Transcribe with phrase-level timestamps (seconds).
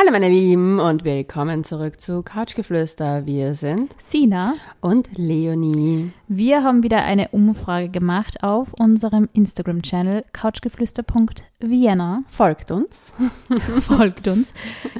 [0.00, 3.26] Hallo meine Lieben und willkommen zurück zu Couchgeflüster.
[3.26, 6.12] Wir sind Sina und Leonie.
[6.28, 12.22] Wir haben wieder eine Umfrage gemacht auf unserem Instagram-Channel couchgeflüster.vienna.
[12.28, 13.12] Folgt uns.
[13.80, 14.54] folgt uns.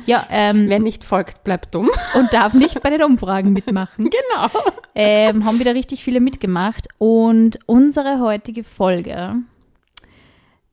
[0.04, 1.90] Ja, ähm, Wer nicht folgt, bleibt dumm.
[2.18, 4.10] Und darf nicht bei den Umfragen mitmachen.
[4.34, 4.48] Genau.
[4.96, 9.36] Ähm, haben wieder richtig viele mitgemacht und unsere heutige Folge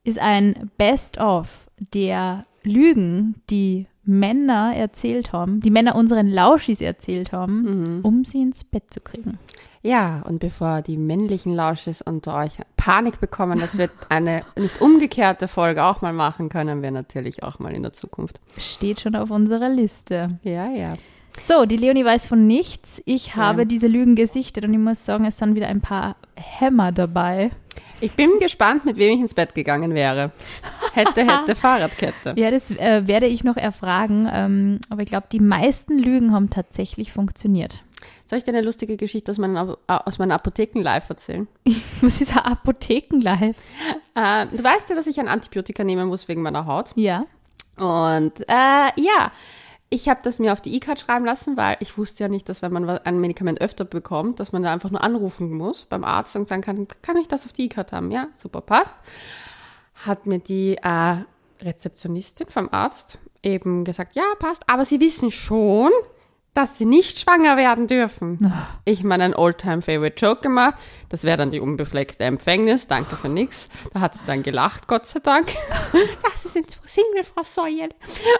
[0.03, 7.61] ist ein Best-of der Lügen, die Männer erzählt haben, die Männer unseren Lauschis erzählt haben,
[7.63, 7.99] mhm.
[8.02, 9.38] um sie ins Bett zu kriegen.
[9.85, 15.47] Ja, und bevor die männlichen Lauschis unter euch Panik bekommen, dass wir eine nicht umgekehrte
[15.47, 18.39] Folge auch mal machen, können wir natürlich auch mal in der Zukunft.
[18.57, 20.30] Steht schon auf unserer Liste.
[20.41, 20.94] Ja, ja.
[21.38, 23.02] So, die Leonie weiß von nichts.
[23.05, 23.66] Ich habe ja.
[23.66, 27.52] diese Lügen gesichtet und ich muss sagen, es sind wieder ein paar Hämmer dabei.
[28.02, 30.31] Ich bin gespannt, mit wem ich ins Bett gegangen wäre.
[30.93, 32.35] Hätte, hätte Fahrradkette.
[32.35, 34.29] Ja, das äh, werde ich noch erfragen.
[34.31, 37.83] Ähm, aber ich glaube, die meisten Lügen haben tatsächlich funktioniert.
[38.27, 41.47] Soll ich dir eine lustige Geschichte aus meinem, aus meinem Apotheken-Live erzählen?
[42.02, 43.55] Was ist ein Apotheken-Live?
[44.16, 46.91] Äh, du weißt ja, dass ich ein Antibiotika nehmen muss wegen meiner Haut.
[46.95, 47.25] Ja.
[47.78, 49.31] Und äh, ja,
[49.89, 52.61] ich habe das mir auf die E-Card schreiben lassen, weil ich wusste ja nicht, dass
[52.61, 56.36] wenn man ein Medikament öfter bekommt, dass man da einfach nur anrufen muss beim Arzt
[56.36, 58.11] und sagen kann, kann ich das auf die E-Card haben?
[58.11, 58.97] Ja, super, passt.
[60.06, 61.16] Hat mir die äh,
[61.61, 65.91] Rezeptionistin vom Arzt eben gesagt, ja, passt, aber Sie wissen schon,
[66.56, 68.39] dass sie nicht schwanger werden dürfen.
[68.52, 68.78] Ach.
[68.86, 70.75] Ich meine, ein Oldtime-Favorite-Joke gemacht.
[71.09, 72.88] Das wäre dann die unbefleckte Empfängnis.
[72.88, 73.70] Danke für nix.
[73.94, 75.53] Da hat sie dann gelacht, Gott sei Dank.
[75.94, 77.89] ja, sie sind Single, Frau Säuerl.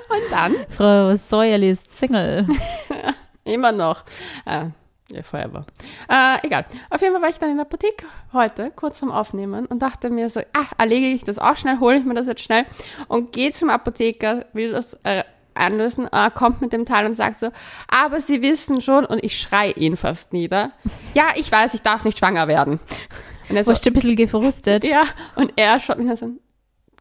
[0.10, 0.56] Und dann?
[0.70, 2.48] Frau Säuerl ist Single.
[3.44, 4.06] Immer noch.
[4.46, 4.70] Äh,
[5.12, 5.66] ja, forever.
[6.10, 6.66] Äh, egal.
[6.90, 10.10] Auf jeden Fall war ich dann in der Apotheke heute, kurz vorm Aufnehmen, und dachte
[10.10, 12.66] mir so, ah, erlege ich das auch schnell, hole ich mir das jetzt schnell
[13.08, 15.24] und gehe zum Apotheker, will das äh,
[15.56, 17.50] anlösen, äh, kommt mit dem Teil und sagt so,
[17.88, 20.72] aber Sie wissen schon, und ich schrei ihn fast nieder,
[21.14, 22.80] ja, ich weiß, ich darf nicht schwanger werden.
[23.50, 24.86] Und er so, ein bisschen gefrustet?
[24.86, 25.04] Ja,
[25.36, 26.32] und er schaut mich so,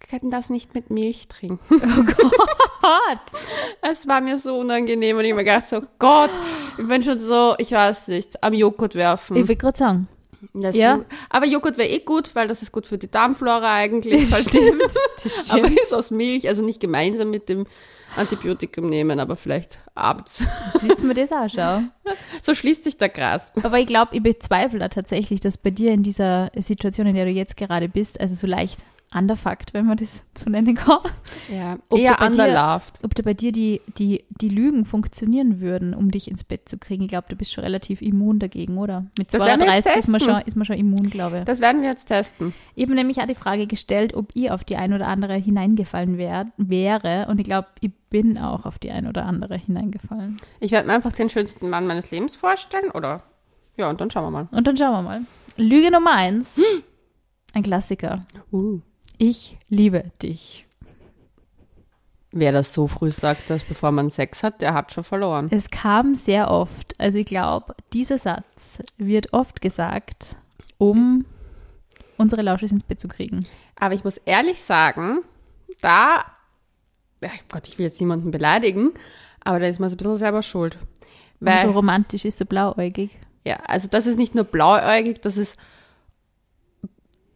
[0.09, 1.61] können das nicht mit Milch trinken.
[2.87, 3.41] Oh Gott.
[3.81, 6.29] Es war mir so unangenehm und ich habe mir gedacht so, Gott,
[6.77, 9.37] ich bin schon so, ich weiß nicht, am Joghurt werfen.
[9.37, 10.09] Ich will gerade sagen.
[10.53, 10.99] Das ja.
[10.99, 14.29] So, aber Joghurt wäre eh gut, weil das ist gut für die Darmflora eigentlich.
[14.29, 14.83] Das stimmt.
[15.23, 15.53] Das stimmt.
[15.53, 17.67] Aber ist aus Milch, also nicht gemeinsam mit dem
[18.17, 20.43] Antibiotikum nehmen, aber vielleicht abends.
[20.73, 21.91] Jetzt wissen wir das auch schon.
[22.43, 23.53] So schließt sich der Gras.
[23.63, 27.25] Aber ich glaube, ich bezweifle da tatsächlich, dass bei dir in dieser Situation, in der
[27.25, 30.99] du jetzt gerade bist, also so leicht underfucked, wenn man das so nennen kann.
[31.51, 33.01] Ja, ob eher underloved.
[33.03, 36.79] Ob da bei dir die, die, die Lügen funktionieren würden, um dich ins Bett zu
[36.79, 37.05] kriegen.
[37.05, 39.07] Ich glaube, du bist schon relativ immun dagegen, oder?
[39.17, 41.45] Mit 32 ist man, schon, ist man schon immun, glaube ich.
[41.45, 42.53] Das werden wir jetzt testen.
[42.75, 46.19] Ich habe nämlich auch die Frage gestellt, ob ich auf die ein oder andere hineingefallen
[46.19, 47.27] wär, wäre.
[47.29, 50.41] Und ich glaube, ich bin auch auf die ein oder andere hineingefallen.
[50.61, 53.23] Ich werde mir einfach den schönsten Mann meines Lebens vorstellen, oder?
[53.77, 54.49] Ja, und dann schauen wir mal.
[54.51, 55.21] Und dann schauen wir mal.
[55.57, 56.57] Lüge Nummer eins.
[56.57, 56.83] Hm.
[57.53, 58.25] Ein Klassiker.
[58.53, 58.81] Uh.
[59.19, 60.67] Ich liebe dich.
[62.33, 65.49] Wer das so früh sagt, dass bevor man Sex hat, der hat schon verloren.
[65.53, 66.95] Es kam sehr oft.
[66.99, 70.37] Also ich glaube, dieser Satz wird oft gesagt,
[70.79, 71.25] um
[72.17, 73.47] unsere Lausches ins Bett zu kriegen.
[73.79, 75.21] Aber ich muss ehrlich sagen,
[75.81, 76.25] da,
[77.25, 78.93] ach Gott, ich will jetzt niemanden beleidigen,
[79.45, 80.77] aber da ist man so ein bisschen selber schuld.
[81.39, 83.11] Weil, so romantisch ist, so blauäugig.
[83.45, 85.57] Ja, also das ist nicht nur blauäugig, das ist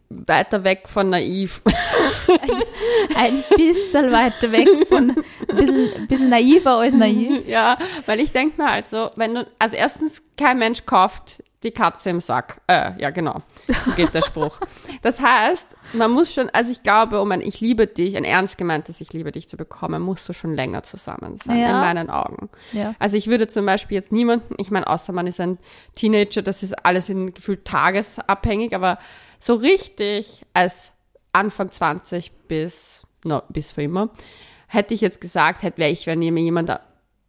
[0.09, 1.61] weiter weg von naiv.
[3.15, 5.11] Ein bisschen weiter weg von,
[5.49, 7.45] ein bisschen, bisschen naiver als naiv.
[7.47, 12.09] Ja, weil ich denke mir also, wenn du, also erstens, kein Mensch kauft die Katze
[12.09, 12.61] im Sack.
[12.67, 13.41] Äh, ja, genau.
[13.85, 14.59] So geht der Spruch.
[15.01, 18.57] Das heißt, man muss schon, also ich glaube, um ein Ich liebe dich, ein ernst
[18.57, 21.71] gemeintes Ich liebe dich zu bekommen, musst du schon länger zusammen sein, ja.
[21.71, 22.49] in meinen Augen.
[22.71, 22.95] Ja.
[22.99, 25.57] Also ich würde zum Beispiel jetzt niemanden, ich meine, außer man ist ein
[25.95, 28.97] Teenager, das ist alles in gefühlt tagesabhängig, aber
[29.39, 30.91] so richtig als
[31.31, 34.09] Anfang 20 bis, no, bis für immer,
[34.67, 36.69] hätte ich jetzt gesagt, hätte wäre ich, wenn mir jemand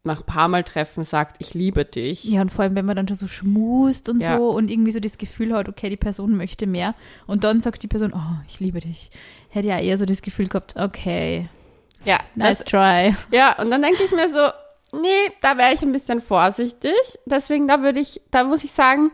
[0.02, 2.24] nach ein paar Mal treffen sagt, ich liebe dich.
[2.24, 4.36] Ja, und vor allem, wenn man dann schon so schmust und ja.
[4.36, 6.94] so und irgendwie so das Gefühl hat, okay, die Person möchte mehr
[7.26, 9.10] und dann sagt die Person, oh, ich liebe dich.
[9.50, 11.48] Hätte ja eher so das Gefühl gehabt, okay.
[12.04, 12.18] Ja.
[12.34, 13.14] Nice das, try.
[13.30, 14.48] Ja, und dann denke ich mir so,
[14.98, 17.18] nee, da wäre ich ein bisschen vorsichtig.
[17.26, 19.12] Deswegen, da würde ich, da muss ich sagen,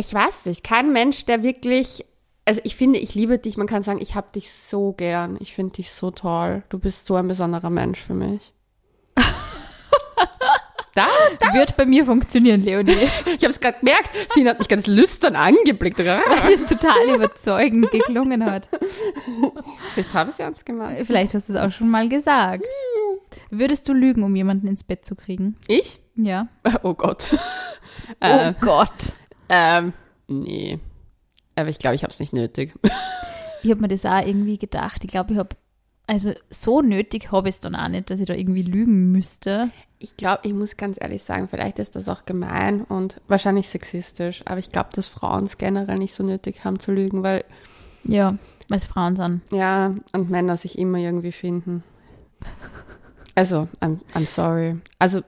[0.00, 2.06] ich weiß nicht, kein Mensch, der wirklich,
[2.46, 5.54] also ich finde, ich liebe dich, man kann sagen, ich habe dich so gern, ich
[5.54, 8.52] finde dich so toll, du bist so ein besonderer Mensch für mich.
[10.92, 11.06] Da,
[11.38, 11.54] da.
[11.54, 12.92] Wird bei mir funktionieren, Leonie.
[13.26, 14.10] Ich habe es gerade gemerkt.
[14.30, 15.98] Sie hat mich ganz lüstern angeblickt.
[16.00, 18.68] Weil es total überzeugend geklungen hat.
[19.94, 21.06] Vielleicht habe ich es ernst gemeint.
[21.06, 22.64] Vielleicht hast du es auch schon mal gesagt.
[23.50, 25.56] Würdest du lügen, um jemanden ins Bett zu kriegen?
[25.68, 26.00] Ich?
[26.16, 26.48] Ja.
[26.82, 27.28] Oh Gott.
[28.18, 29.12] äh, oh Gott.
[29.50, 29.92] Ähm,
[30.28, 30.78] nee.
[31.56, 32.72] Aber ich glaube, ich habe es nicht nötig.
[33.62, 35.04] Ich habe mir das auch irgendwie gedacht.
[35.04, 35.54] Ich glaube, ich habe,
[36.06, 39.68] also so nötig habe ich es dann auch nicht, dass ich da irgendwie lügen müsste.
[39.98, 44.42] Ich glaube, ich muss ganz ehrlich sagen, vielleicht ist das auch gemein und wahrscheinlich sexistisch,
[44.46, 47.44] aber ich glaube, dass Frauen es generell nicht so nötig haben zu lügen, weil
[48.04, 48.38] Ja,
[48.70, 49.42] weil es Frauen sind.
[49.52, 51.82] ja, und Männer sich immer irgendwie finden.
[53.34, 54.76] Also, I'm, I'm sorry.
[54.98, 55.20] Also,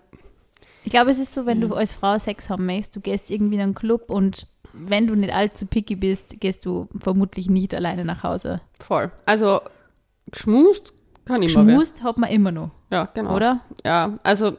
[0.85, 3.55] Ich glaube, es ist so, wenn du als Frau Sex haben möchtest, du gehst irgendwie
[3.55, 8.05] in einen Club und wenn du nicht allzu picky bist, gehst du vermutlich nicht alleine
[8.05, 8.61] nach Hause.
[8.81, 9.11] voll.
[9.27, 9.61] Also,
[10.31, 10.93] geschmust
[11.25, 11.75] kann immer wer.
[11.75, 13.37] Schmust hat man immer noch, Ja, genau.
[13.37, 13.61] oder?
[13.85, 14.57] Ja, also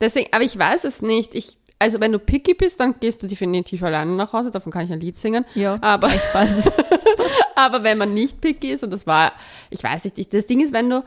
[0.00, 1.34] deswegen, aber ich weiß es nicht.
[1.34, 4.50] Ich, also wenn du picky bist, dann gehst du definitiv alleine nach Hause.
[4.50, 5.44] Davon kann ich ein Lied singen.
[5.54, 6.70] Ja, Aber, gleichfalls.
[7.56, 9.32] aber wenn man nicht picky ist, und das war,
[9.70, 11.02] ich weiß nicht, ich- das Ding ist, wenn du,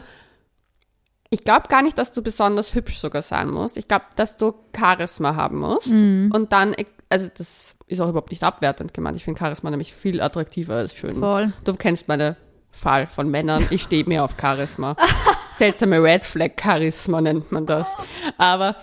[1.35, 3.75] ich glaube gar nicht, dass du besonders hübsch sogar sein musst.
[3.75, 5.91] Ich glaube, dass du Charisma haben musst.
[5.91, 6.73] Und dann,
[7.09, 9.17] also das ist auch überhaupt nicht abwertend gemeint.
[9.17, 11.19] Ich finde Charisma nämlich viel attraktiver als schön.
[11.19, 11.51] Voll.
[11.65, 12.37] Du kennst meine
[12.71, 13.67] Fall von Männern.
[13.69, 14.95] Ich stehe mir auf Charisma.
[15.53, 17.93] Seltsame Red Flag Charisma nennt man das.
[18.38, 18.75] Aber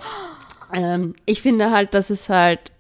[0.75, 2.72] ähm, ich finde halt, dass es halt,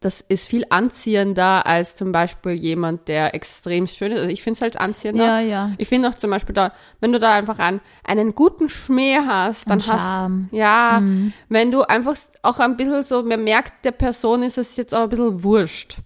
[0.00, 4.18] das ist viel anziehender als zum Beispiel jemand, der extrem schön ist.
[4.20, 5.24] Also ich finde es halt anziehender.
[5.26, 5.70] Ja, ja.
[5.76, 9.68] Ich finde auch zum Beispiel da, wenn du da einfach einen, einen guten Schmäh hast,
[9.68, 10.48] dann hast Charme.
[10.52, 11.02] ja,
[11.50, 15.02] wenn du einfach auch ein bisschen so, man merkt, der Person ist es jetzt auch
[15.02, 15.98] ein bisschen wurscht.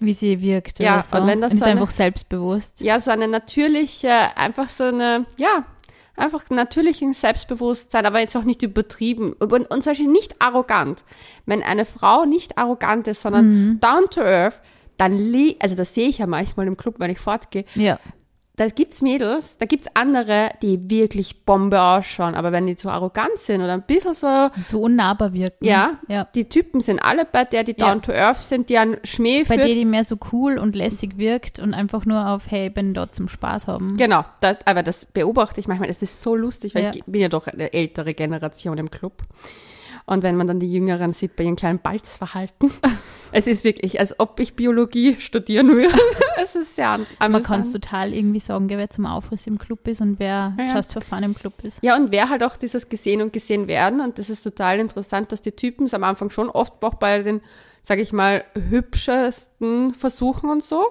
[0.00, 0.78] Wie sie wirkt.
[0.80, 1.16] Ja, so.
[1.18, 2.80] und wenn das ist so eine- einfach selbstbewusst.
[2.80, 5.64] Ja, so eine natürliche, einfach so eine, ja,
[6.16, 11.04] einfach natürlichen Selbstbewusstsein, aber jetzt auch nicht übertrieben und, und zum Beispiel nicht arrogant.
[11.46, 14.60] Wenn eine Frau nicht arrogant ist, sondern down to earth,
[14.96, 17.98] dann, also das sehe ich ja manchmal im Club, wenn ich fortgehe, Ja.
[18.56, 23.36] Da gibt's Mädels, da gibt's andere, die wirklich Bombe ausschauen, aber wenn die zu arrogant
[23.36, 25.64] sind oder ein bisschen so, So unnahbar wirken.
[25.64, 26.28] ja, Ja.
[26.34, 27.88] die Typen sind alle bei der, die Ja.
[27.90, 30.76] down to earth sind, die einen Schmäh Bei für der, die mehr so cool und
[30.76, 33.96] lässig wirkt und einfach nur auf, hey, bin dort zum Spaß haben.
[33.96, 35.88] Genau, das, aber das beobachte ich manchmal.
[35.88, 36.90] Das ist so lustig, weil Ja.
[36.94, 39.22] ich bin ja doch eine ältere Generation im Club.
[40.06, 42.70] Und wenn man dann die Jüngeren sieht bei ihren kleinen Balzverhalten,
[43.32, 45.94] es ist wirklich, als ob ich Biologie studieren würde.
[46.42, 47.46] es ist sehr an- Man amüsant.
[47.46, 50.76] kann es total irgendwie sagen, wer zum Aufriss im Club ist und wer Ja, ja.
[50.76, 51.82] just for fun im Club ist.
[51.82, 54.00] Ja, und wer halt auch dieses gesehen und gesehen werden.
[54.00, 57.22] Und das ist total interessant, dass die Typen es am Anfang schon oft auch bei
[57.22, 57.40] den,
[57.82, 58.44] sage ich mal,
[59.08, 60.84] hübschesten versuchen und so.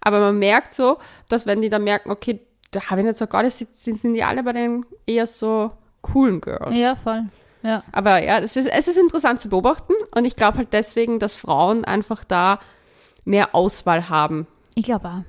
[0.00, 2.40] Aber man merkt so, dass wenn die dann merken, okay,
[2.70, 5.72] da habe ich nicht so gar nicht, sind, sind die alle bei den eher so
[6.02, 6.76] coolen Girls.
[6.76, 7.24] Ja, voll.
[7.62, 7.82] Ja.
[7.92, 11.34] Aber ja, es ist, es ist interessant zu beobachten und ich glaube halt deswegen, dass
[11.36, 12.58] Frauen einfach da
[13.24, 14.46] mehr Auswahl haben.
[14.74, 15.22] Ich glaube auch.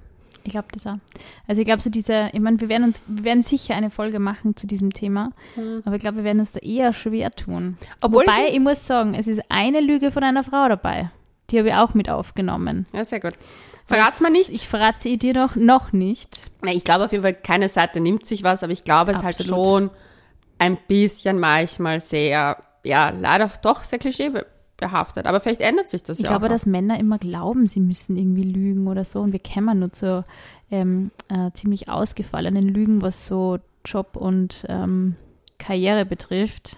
[0.44, 0.98] Ich glaube das auch.
[1.48, 4.20] Also ich glaube so diese, ich meine, wir werden uns, wir werden sicher eine Folge
[4.20, 5.32] machen zu diesem Thema,
[5.86, 7.78] aber ich glaube, wir werden uns da eher schwer tun.
[8.02, 11.12] Obwohl Wobei, ich muss sagen, es ist eine Lüge von einer Frau dabei.
[11.52, 12.88] Die habe ich auch mit aufgenommen.
[12.94, 13.34] Ja, sehr gut.
[13.86, 14.50] Verrat's mal nicht.
[14.50, 16.50] Ich verrate sie dir noch, noch nicht.
[16.64, 19.20] Na, ich glaube auf jeden Fall, keine Seite nimmt sich was, aber ich glaube, es
[19.20, 19.68] ist halt Absolut.
[19.68, 19.90] schon
[20.62, 25.26] ein bisschen manchmal sehr, ja, leider doch sehr klischeebehaftet.
[25.26, 26.50] Aber vielleicht ändert sich das Ich ja glaube, auch.
[26.50, 26.56] noch.
[26.56, 29.22] dass Männer immer glauben, sie müssen irgendwie lügen oder so.
[29.22, 30.24] Und wir kennen nur zu
[30.70, 35.16] ähm, äh, ziemlich ausgefallenen Lügen, was so Job und ähm,
[35.58, 36.78] Karriere betrifft.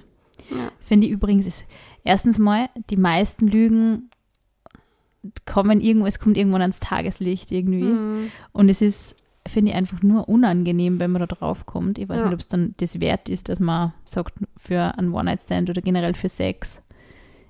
[0.49, 0.71] Ja.
[0.79, 1.65] Finde ich übrigens, ist,
[2.05, 4.09] erstens mal, die meisten Lügen
[5.45, 7.81] kommen irgendwo, es kommt irgendwann ans Tageslicht irgendwie.
[7.81, 8.31] Hm.
[8.53, 9.15] Und es ist,
[9.47, 11.97] finde ich, einfach nur unangenehm, wenn man da drauf kommt.
[11.99, 12.25] Ich weiß Ja.
[12.25, 16.13] nicht, ob es dann das wert ist, dass man sagt, für einen One-Night-Stand oder generell
[16.13, 16.81] für Sex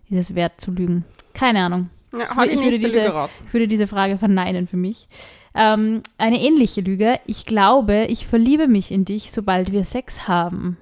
[0.09, 1.05] ist es wert zu lügen.
[1.33, 1.89] Keine Ahnung.
[2.12, 3.29] Ja, die ich würde diese-.
[3.47, 5.07] Ich würde diese Frage verneinen für mich.
[5.55, 7.19] Ähm, eine ähnliche Lüge.
[7.25, 10.77] Ich glaube, ich verliebe mich in dich, sobald wir Sex haben.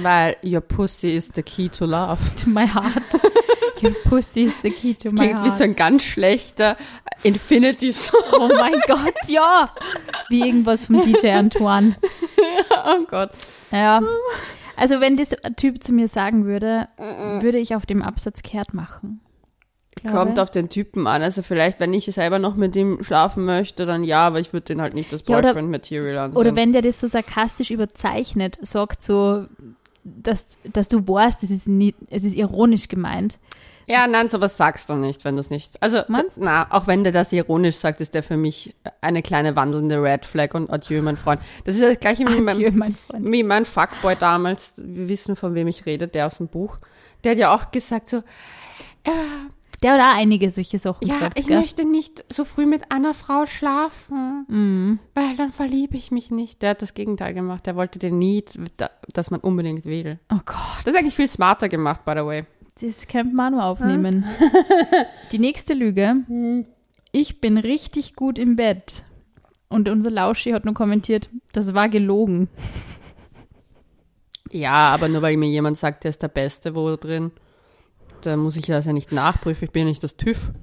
[0.00, 2.18] Weil your pussy is the key to love.
[2.42, 2.94] To my heart.
[3.82, 5.46] Your pussy is the key to Das my klingt heart.
[5.46, 6.76] wie so ein ganz schlechter
[7.22, 8.20] Infinity-Song.
[8.32, 9.70] oh mein Gott, ja.
[10.28, 11.96] Wie irgendwas vom DJ Antoine.
[12.84, 13.30] Oh Gott.
[13.70, 14.02] Ja.
[14.76, 16.88] Also wenn das Typ zu mir sagen würde,
[17.40, 19.20] würde ich auf dem Absatz kehrt machen.
[19.96, 20.16] Glaube.
[20.16, 21.22] Kommt auf den Typen an.
[21.22, 24.64] Also vielleicht, wenn ich selber noch mit ihm schlafen möchte, dann ja, aber ich würde
[24.64, 26.38] den halt nicht das Ja, Boyfriend-Material ansehen.
[26.38, 29.44] Oder wenn der das so sarkastisch überzeichnet, sagt so,
[30.02, 33.38] dass, dass du weißt, es ist, nie, es ist ironisch gemeint.
[33.92, 35.80] Ja, nein, sowas sagst du nicht, wenn du es nicht.
[35.82, 39.54] Also, Meinst na, auch wenn der das ironisch sagt, ist der für mich eine kleine
[39.54, 41.40] wandelnde Red Flag und adieu, mein Freund.
[41.64, 43.32] Das ist das gleiche wie, Adieu, mein, mein Freund.
[43.32, 44.74] wie mein Fuckboy damals.
[44.78, 46.78] Wir wissen, von wem ich rede, der aus dem Buch.
[47.22, 48.18] Der hat ja auch gesagt so,
[49.04, 49.10] äh,
[49.82, 51.38] Der hat auch einige solche Sachen Ja, gesagt.
[51.38, 51.58] ich gell?
[51.60, 54.98] möchte nicht so früh mit einer Frau schlafen, Mhm.
[55.14, 56.62] weil dann verliebe ich mich nicht.
[56.62, 57.66] Der hat das Gegenteil gemacht.
[57.66, 58.20] Der wollte den
[58.76, 60.18] da- dass man unbedingt will.
[60.32, 62.44] Oh Gott, Das ist eigentlich viel smarter gemacht, by the way.
[62.82, 64.24] Das könnte man auch noch aufnehmen.
[65.32, 66.16] Die nächste Lüge.
[67.12, 69.04] Ich bin richtig gut im Bett.
[69.68, 72.48] Und unser Lauschi hat nur kommentiert, das war gelogen.
[74.50, 77.30] Ja, aber nur weil mir jemand sagt, der ist der Beste wo drin,
[78.20, 79.64] dann muss ich das ja nicht nachprüfen.
[79.64, 80.50] Ich bin ja nicht das TÜV.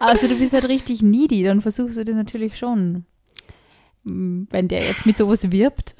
[0.00, 3.04] Also du bist halt richtig needy, dann versuchst du das natürlich schon.
[4.04, 5.96] Wenn der jetzt mit sowas wirbt.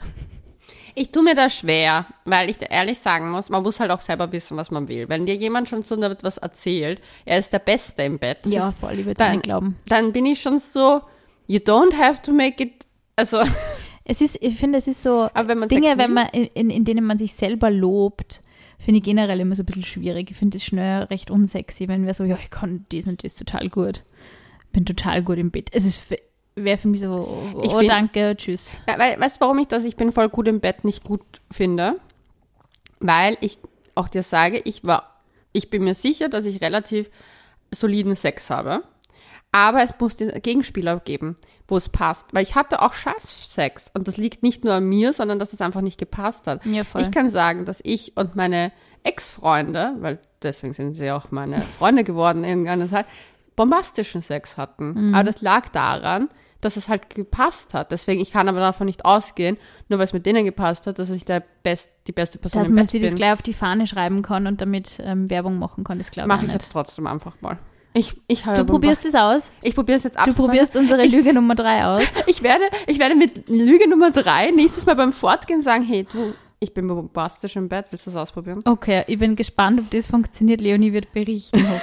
[0.99, 4.01] Ich tue mir da schwer, weil ich dir ehrlich sagen muss, man muss halt auch
[4.01, 5.09] selber wissen, was man will.
[5.09, 8.73] Wenn dir jemand schon so etwas erzählt, er ist der Beste im Bett, das Ja,
[8.73, 9.77] voll, ich würde nicht glauben.
[9.87, 11.01] dann bin ich schon so,
[11.47, 12.87] you don't have to make it,
[13.17, 13.43] also,
[14.11, 16.85] Es ist, ich finde, es ist so aber wenn Dinge, wenn man in, in, in
[16.87, 18.41] denen man sich selber lobt,
[18.79, 20.31] finde ich generell immer so ein bisschen schwierig.
[20.31, 23.35] Ich finde es schnell recht unsexy, wenn wir so, ja, ich kann das und das
[23.35, 24.05] total gut.
[24.73, 25.69] Bin total gut im Bett.
[25.73, 26.05] Es ist
[26.65, 27.11] wäre für mich so,
[27.55, 28.79] oh, Ich find- danke, tschüss.
[28.87, 31.97] Weißt du, warum ich das Ich bin voll gut im Bett nicht gut finde?
[33.01, 33.59] Weil ich
[33.95, 35.21] auch dir sage, ich war,
[35.53, 37.11] ich bin mir sicher, dass ich relativ
[37.73, 38.83] soliden Sex habe.
[39.53, 41.37] Aber es muss den Gegenspieler geben,
[41.69, 42.27] wo es passt.
[42.33, 43.91] Weil ich hatte auch scheiß Sex.
[43.97, 46.65] Und das liegt nicht nur an mir, sondern dass es einfach nicht gepasst hat.
[46.67, 47.03] Ja, voll.
[47.03, 48.73] Ich kann sagen, dass ich und meine
[49.05, 53.07] Ex-Freunde, weil deswegen sind sie auch meine Freunde geworden irgendwann, Zeit,
[53.57, 55.09] bombastischen Sex hatten.
[55.09, 55.15] Mhm.
[55.15, 56.29] Aber das lag daran,
[56.61, 57.93] dass es halt gepasst hat.
[57.93, 59.57] Deswegen, ich kann aber davon nicht ausgehen,
[59.89, 62.69] nur weil es mit denen gepasst hat, dass ich der Best, die beste Person Dass
[62.69, 63.11] im man Bett sich bin.
[63.11, 66.27] das gleich auf die Fahne schreiben kann und damit ähm, Werbung machen kann, das glaube
[66.27, 66.61] ich Mache ich nicht.
[66.63, 67.59] jetzt trotzdem einfach mal.
[67.95, 69.51] Ich, ich habe Du probierst es aus.
[69.63, 70.27] Ich probiere es jetzt ab.
[70.27, 72.05] Du probierst unsere Lüge Nummer drei aus.
[72.27, 76.35] Ich werde, ich werde mit Lüge Nummer drei nächstes Mal beim Fortgehen sagen, hey, du,
[76.61, 78.63] ich bin bombastisch im Bett, willst du das ausprobieren?
[78.65, 80.61] Okay, ich bin gespannt, ob das funktioniert.
[80.61, 81.65] Leonie wird berichten.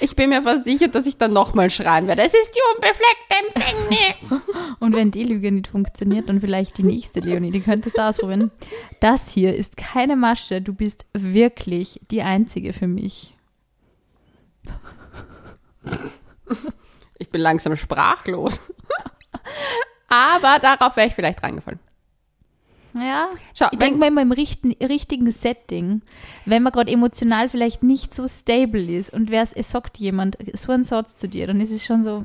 [0.00, 2.22] Ich bin mir fast sicher, dass ich dann nochmal schreien werde.
[2.22, 4.42] Es ist die unbefleckte Empfängnis.
[4.80, 7.52] Und wenn die Lüge nicht funktioniert, dann vielleicht die nächste, Leonie.
[7.52, 8.50] Die könntest du ausprobieren.
[8.98, 10.60] Das hier ist keine Masche.
[10.60, 13.36] Du bist wirklich die Einzige für mich.
[17.18, 18.60] Ich bin langsam sprachlos.
[20.08, 21.78] Aber darauf wäre ich vielleicht reingefallen.
[22.94, 23.28] Ja.
[23.54, 26.02] Schau, Ich denke mal immer im richten, richtigen Setting,
[26.44, 30.72] wenn man gerade emotional vielleicht nicht so stable ist und wer es sagt jemand so
[30.72, 32.24] einen Satz zu dir, dann ist es schon so,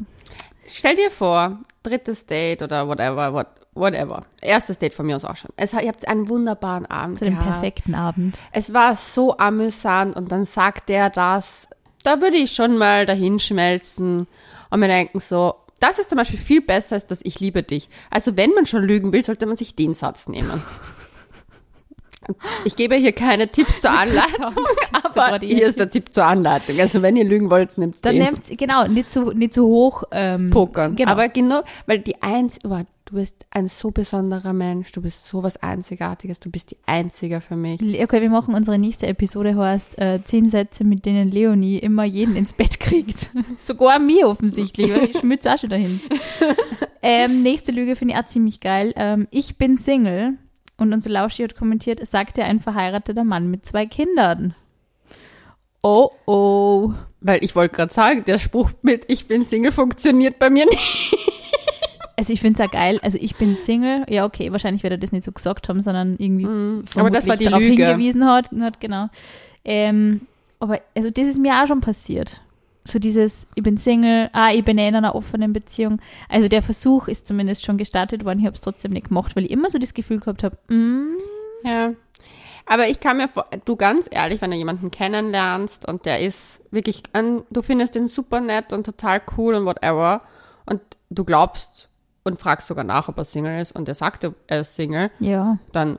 [0.68, 4.24] stell dir vor, drittes Date oder whatever, what, whatever.
[4.42, 5.52] Erstes Date von mir aus auch schon.
[5.56, 7.52] Es, ihr habt einen wunderbaren Abend so den gehabt.
[7.52, 8.38] perfekten Abend.
[8.52, 11.68] Es war so amüsant und dann sagt der das.
[12.04, 14.28] Da würde ich schon mal dahin schmelzen
[14.70, 17.90] und mir denken so, das ist zum Beispiel viel besser als das Ich liebe dich.
[18.10, 20.62] Also wenn man schon lügen will, sollte man sich den Satz nehmen.
[22.66, 24.54] Ich gebe hier keine Tipps zur Anleitung,
[25.16, 26.80] aber hier ist der Tipp zur Anleitung.
[26.80, 28.24] Also wenn ihr lügen wollt, nehmt Dann den.
[28.24, 30.96] nehmt, genau, nicht zu, nicht zu hoch ähm, Pokern.
[30.96, 31.12] Genau.
[31.12, 35.42] Aber genau, weil die eins, oh, du bist ein so besonderer Mensch, du bist so
[35.42, 37.80] was Einzigartiges, du bist die Einzige für mich.
[37.82, 42.36] Okay, wir machen unsere nächste Episode, heißt äh, zehn Sätze, mit denen Leonie immer jeden
[42.36, 43.32] ins Bett kriegt.
[43.58, 46.02] Sogar mir offensichtlich, weil ich schmütze auch schon dahin.
[47.02, 48.94] ähm, nächste Lüge finde ich auch ziemlich geil.
[48.98, 50.34] Ähm, ich bin Single
[50.78, 54.54] und unser Lauschi hat kommentiert, sagte ein verheirateter Mann mit zwei Kindern.
[55.82, 56.94] Oh oh.
[57.22, 61.47] Weil ich wollte gerade sagen, der Spruch mit Ich bin Single funktioniert bei mir nicht.
[62.20, 63.00] Also ich finde es ja geil.
[63.04, 64.04] Also ich bin Single.
[64.10, 66.84] Ja, okay, wahrscheinlich wird er das nicht so gesagt haben, sondern irgendwie Mhm.
[66.96, 67.86] Aber das war die darauf Lüge.
[67.86, 68.50] hingewiesen hat.
[68.60, 69.08] hat genau.
[69.64, 70.22] Ähm,
[70.60, 72.42] aber also das ist mir auch schon passiert.
[72.84, 76.02] So dieses, ich bin Single, ah, ich bin eh in einer offenen Beziehung.
[76.30, 78.40] Also der Versuch ist zumindest schon gestartet worden.
[78.40, 81.18] Ich habe es trotzdem nicht gemacht, weil ich immer so das Gefühl gehabt habe, mm,
[81.64, 81.92] Ja.
[82.66, 86.62] Aber ich kann mir vor, du ganz ehrlich, wenn du jemanden kennenlernst und der ist
[86.72, 90.22] wirklich, ein, du findest den super nett und total cool und whatever
[90.66, 91.88] und du glaubst
[92.28, 93.72] und fragst sogar nach, ob er Single ist.
[93.72, 95.98] Und er sagt, er ist Single, ja, dann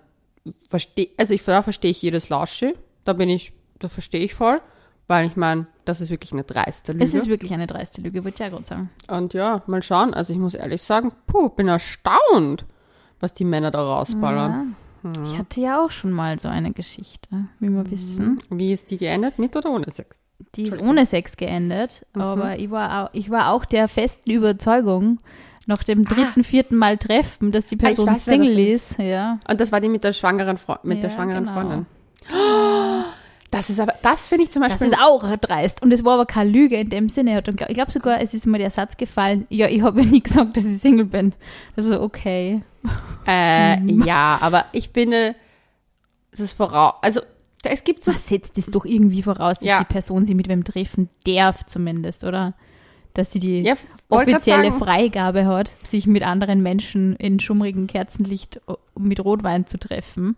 [0.64, 4.60] verstehe, also ich, da verstehe ich jedes Lausche, da bin ich, da verstehe ich voll,
[5.06, 7.04] weil ich meine, das ist wirklich eine dreiste Lüge.
[7.04, 8.90] es ist wirklich eine dreiste Lüge, würde ich ja gerade sagen.
[9.08, 12.64] und ja, mal schauen, also ich muss ehrlich sagen, puh, bin erstaunt,
[13.20, 14.76] was die Männer da rausballern.
[15.24, 17.28] Ich hatte ja auch schon mal so eine Geschichte,
[17.60, 18.40] wie wir wissen.
[18.50, 20.20] Wie ist die geendet, mit oder ohne Sex?
[20.54, 25.20] Die ist ohne Sex geendet, aber ich war, auch, ich war auch der festen Überzeugung,
[25.68, 28.98] nach dem dritten, vierten Mal treffen, dass die Person Ah, weiß, Single das ist.
[28.98, 29.38] Ja.
[29.48, 31.54] Und das war die mit der schwangeren, Fre mit der Ja, schwangeren genau.
[31.54, 31.86] Freundin.
[33.50, 34.88] Das ist aber, das finde ich zum Das Beispiel.
[34.88, 35.80] ist auch dreist.
[35.82, 37.42] Und es war aber keine Lüge in dem Sinne.
[37.46, 40.56] Ich glaube sogar, es ist mir der Satz gefallen, ja, ich habe ja nie gesagt,
[40.56, 41.34] dass ich Single bin.
[41.76, 42.62] Also, okay.
[43.26, 44.04] äh, Mhm.
[44.04, 45.34] Ja, aber ich finde,
[46.30, 46.94] es ist voraus.
[47.02, 47.20] Also,
[47.64, 49.78] Es gibt so Man setzt das doch irgendwie voraus, dass Ja.
[49.80, 52.54] die Person sie mit wem treffen darf, zumindest, oder?
[53.14, 53.74] Dass sie die Ja,
[54.08, 54.72] offizielle.
[54.72, 58.60] Freigabe hat, sich mit anderen Menschen in schummrigem Kerzenlicht
[58.96, 60.36] mit Rotwein zu treffen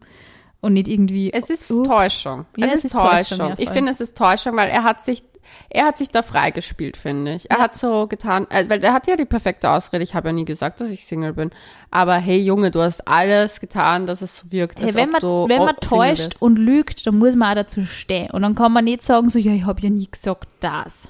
[0.61, 1.33] und nicht irgendwie.
[1.33, 1.89] Es ist Ups.
[1.89, 2.47] Täuschung.
[2.57, 3.39] Ja, es, ist Täuschung.
[3.50, 5.23] ja, ich finde, es ist Täuschung, weil er hat sich,
[5.69, 7.50] er hat sich da freigespielt, finde ich.
[7.50, 10.05] Er hat so getan, äh, weil er hat ja die perfekte Ausrede.
[10.05, 11.50] Ich habe ja nie gesagt, dass ich Single bin.
[11.91, 15.47] Aber hey Junge, du hast alles getan, dass es so wirkt, Hey, wenn man, du
[15.49, 18.31] wenn man täuscht und lügt, dann muss man auch dazu stehen.
[18.31, 21.09] Und dann kann man nicht sagen, so, ja, ich habe ja nie gesagt das.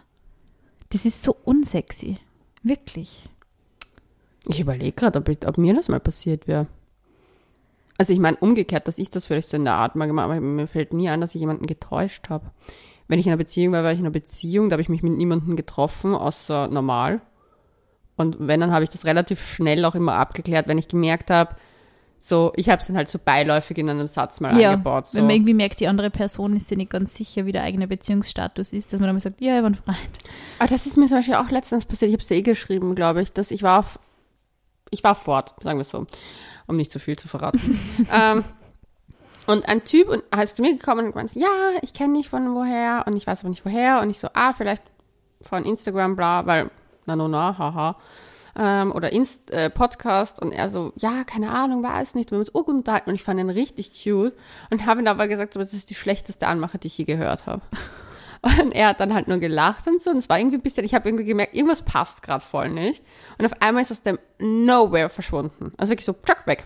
[0.90, 2.18] Das ist so unsexy.
[2.62, 3.28] Wirklich.
[4.46, 6.66] Ich überlege gerade, ob, ob mir das mal passiert wäre.
[7.96, 10.40] Also ich meine, umgekehrt, dass ich das vielleicht so in der Art mal gemacht habe,
[10.40, 12.50] mir fällt nie ein, dass ich jemanden getäuscht habe.
[13.08, 15.02] Wenn ich in einer Beziehung war, war ich in einer Beziehung, da habe ich mich
[15.02, 17.20] mit niemandem getroffen, außer normal.
[18.16, 21.56] Und wenn, dann habe ich das relativ schnell auch immer abgeklärt, wenn ich gemerkt habe,
[22.22, 25.06] so, ich habe es dann halt so beiläufig in einem Satz mal Ja, eingebaut.
[25.06, 25.16] So.
[25.16, 27.88] wenn man irgendwie merkt, die andere Person ist sich nicht ganz sicher, wie der eigene
[27.88, 29.96] Beziehungsstatus ist, dass man dann mal sagt, ja, ich war ein Freund.
[30.58, 32.10] Aber das ist mir zum Beispiel auch letztens passiert.
[32.10, 33.98] Ich habe es eh geschrieben, glaube ich, dass ich war auf,
[34.90, 36.06] ich war fort, sagen wir so,
[36.66, 37.80] um nicht zu viel zu verraten.
[38.12, 38.44] ähm,
[39.46, 41.48] und ein Typ und ist zu mir gekommen und gemeint, ja,
[41.80, 44.52] ich kenne dich von woher und ich weiß aber nicht woher und ich so, ah,
[44.52, 44.82] vielleicht
[45.40, 46.70] von Instagram, bla, weil,
[47.06, 47.96] na, no, na, haha.
[48.56, 52.40] Ähm, oder Inst äh, Podcast und er so, ja, keine Ahnung, weiß nicht, wir haben
[52.40, 54.34] uns urgut unterhalten und ich fand ihn richtig cute
[54.70, 57.62] und habe ihm aber gesagt, das ist die schlechteste Anmache, die ich je gehört habe.
[58.42, 60.10] Und er hat dann halt nur gelacht und so.
[60.10, 63.04] Und es war irgendwie ein bisschen, ich habe irgendwie gemerkt, irgendwas passt gerade voll nicht.
[63.38, 65.72] Und auf einmal ist aus dem Nowhere verschwunden.
[65.76, 66.64] Also wirklich so, tschack, weg.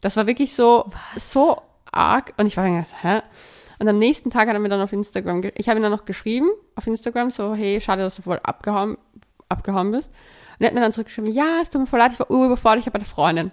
[0.00, 1.60] Das war wirklich so, so
[1.90, 2.34] arg.
[2.36, 3.20] Und ich war irgendwie so, hä?
[3.78, 6.04] Und am nächsten Tag hat er mir dann auf Instagram, ich habe ihm dann noch
[6.04, 8.96] geschrieben, auf Instagram, so, hey, schade, dass du voll abgehauen,
[9.48, 10.12] abgehauen bist.
[10.58, 12.80] Und er hat mir dann zurückgeschrieben, ja, es tut mir voll leid, ich war überfordert,
[12.80, 13.50] ich habe eine Freundin.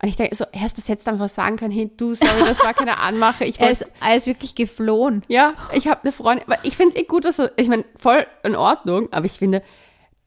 [0.00, 2.62] Und ich denke so, er ist das jetzt einfach sagen können, hey, du, sorry, das
[2.64, 3.44] war keine Anmache.
[3.44, 5.24] Ich Er ist, er ist wirklich geflohen.
[5.26, 7.84] ja, ich habe eine Freundin, aber ich finde es eh gut, dass er, ich meine,
[7.96, 9.62] voll in Ordnung, aber ich finde,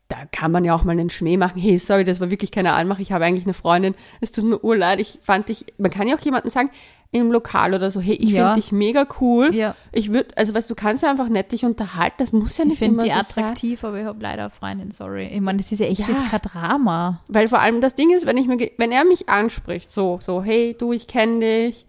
[0.10, 1.62] da kann man ja auch mal einen Schmäh machen.
[1.62, 4.62] Hey, sorry, das war wirklich keine Anmache, ich habe eigentlich eine Freundin, es tut mir
[4.62, 6.70] urleid, ich fand dich, man kann ja auch jemanden sagen,
[7.13, 8.50] im Lokal oder so, hey, ich Ja.
[8.53, 9.54] finde dich mega cool.
[9.54, 9.76] Ja.
[9.91, 12.69] Ich würde, also weißt du, kannst ja einfach nett dich unterhalten, das muss ja Ich
[12.69, 13.43] nicht finde immer die so sein.
[13.43, 15.28] attraktiv, aber ich habe leider eine Freundin, sorry.
[15.28, 16.08] Ich meine, das ist ja echt Ja.
[16.08, 17.19] jetzt kein Drama.
[17.28, 20.41] Weil vor allem das Ding ist, wenn ich mir, wenn er mich anspricht, so, so,
[20.41, 21.86] hey, du, ich kenne dich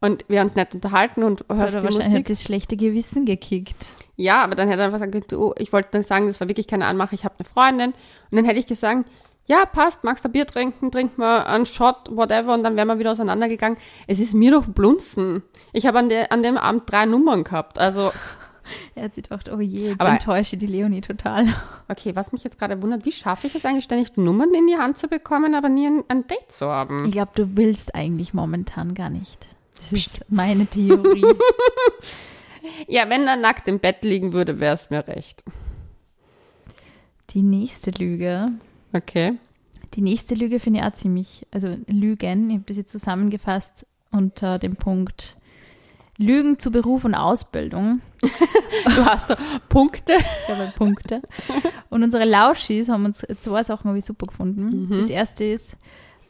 [0.00, 2.18] und wir uns nett unterhalten und hörst Oder die wahrscheinlich Musik.
[2.18, 3.86] hat das schlechte Gewissen gekickt.
[4.16, 6.66] Ja, aber dann hätte er einfach gesagt, du, ich wollte nur sagen, das war wirklich
[6.66, 7.92] keine Anmache, ich habe eine Freundin.
[8.30, 9.08] Und dann hätte ich gesagt,
[9.48, 12.98] ja, passt, magst du Bier trinken, trink mal einen Shot, whatever, und dann wären wir
[12.98, 13.78] wieder auseinandergegangen.
[14.06, 15.42] Es ist mir doch Blunzen.
[15.72, 17.78] Ich habe an, der- an dem Abend drei Nummern gehabt.
[17.78, 18.10] Also,
[18.94, 21.46] Er hat sich gedacht, oh je, jetzt Aber- enttäusche die Leonie total.
[21.88, 24.76] okay, was mich jetzt gerade wundert, wie schaffe ich es eigentlich ständig, Nummern in die
[24.76, 27.06] Hand zu bekommen, aber nie ein, ein Date zu haben?
[27.06, 29.46] Ich glaube, du willst eigentlich momentan gar nicht.
[29.78, 31.24] Das ist meine Theorie.
[32.86, 35.42] Ja, wenn er nackt im Bett liegen würde, wäre es mir recht.
[37.30, 38.48] Die nächste Lüge.
[38.92, 39.38] Okay.
[39.94, 44.58] Die nächste Lüge finde ich auch ziemlich, also Lügen, ich habe das jetzt zusammengefasst unter
[44.58, 45.36] dem Punkt
[46.18, 48.00] Lügen zu Beruf und Ausbildung.
[48.84, 49.36] Du hast da
[49.68, 50.14] Punkte.
[50.14, 51.22] Ich habe Punkte.
[51.90, 54.88] Und unsere Lauschis haben uns zwei Sachen ich super gefunden.
[54.90, 55.76] Das erste ist,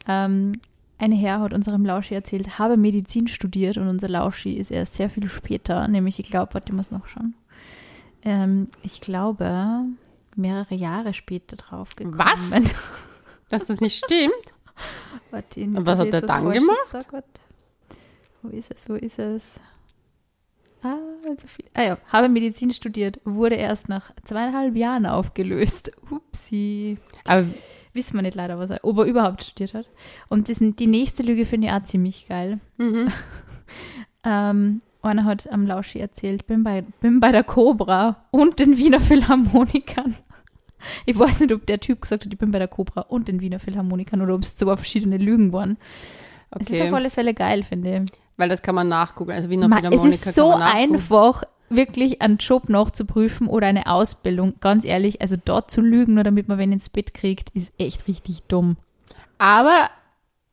[0.07, 0.53] ähm,
[0.97, 5.09] eine Herr hat unserem Lauschi erzählt, habe Medizin studiert und unser Lauschi ist erst sehr
[5.09, 7.33] viel später, nämlich ich glaube, warte, ich muss noch schauen.
[8.23, 9.85] Ähm, ich glaube,
[10.39, 12.17] mehrere Jahre später drauf gekommen.
[12.17, 12.51] Was?
[13.49, 14.33] Dass das nicht stimmt.
[15.31, 16.77] Warte, Und was hat er dann gemacht?
[16.91, 17.05] sag.
[18.41, 18.87] Wo ist es?
[18.89, 19.59] Wo ist es?
[20.81, 20.95] Ah,
[21.37, 21.65] so viel.
[21.73, 25.91] Ah ja, habe Medizin studiert, wurde erst nach zweieinhalb Jahren aufgelöst.
[26.09, 26.97] Upsi.
[27.27, 27.45] Aber
[27.93, 29.89] Wissen wir nicht leider, was er, ob er überhaupt studiert hat.
[30.29, 32.59] Und das, die nächste Lüge finde ich auch ziemlich geil.
[32.77, 33.11] mhm.
[34.25, 38.99] Ähm, einer hat am Lauschi erzählt, bin bei, bin bei der Cobra und den Wiener
[38.99, 40.15] Philharmonikern.
[41.05, 43.39] Ich weiß nicht, ob der Typ gesagt hat, ich bin bei der Cobra und den
[43.41, 45.77] Wiener Philharmonikern oder ob es zwei verschiedene Lügen waren.
[46.51, 46.95] Es ist auf okay.
[46.95, 48.11] alle Fälle geil, finde ich.
[48.37, 49.31] Weil das kann man nachgucken.
[49.31, 54.55] Also Wiener Ma, es ist so einfach, wirklich einen Job nachzuprüfen oder eine Ausbildung.
[54.59, 58.07] Ganz ehrlich, also dort zu lügen, nur damit man wen ins Bett kriegt, ist echt
[58.07, 58.77] richtig dumm.
[59.37, 59.89] Aber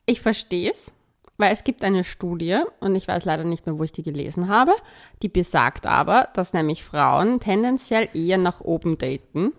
[0.05, 0.93] ich verstehe es,
[1.37, 4.47] weil es gibt eine Studie, und ich weiß leider nicht mehr, wo ich die gelesen
[4.47, 4.73] habe,
[5.21, 9.53] die besagt aber, dass nämlich Frauen tendenziell eher nach oben daten.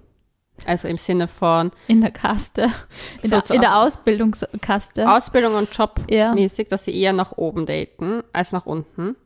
[0.66, 2.62] Also im Sinne von In der Kaste,
[3.23, 5.11] in, der, So- in der Ausbildungskaste.
[5.11, 6.35] Ausbildung und Job Ja.
[6.35, 9.16] dass sie eher nach oben daten als nach unten.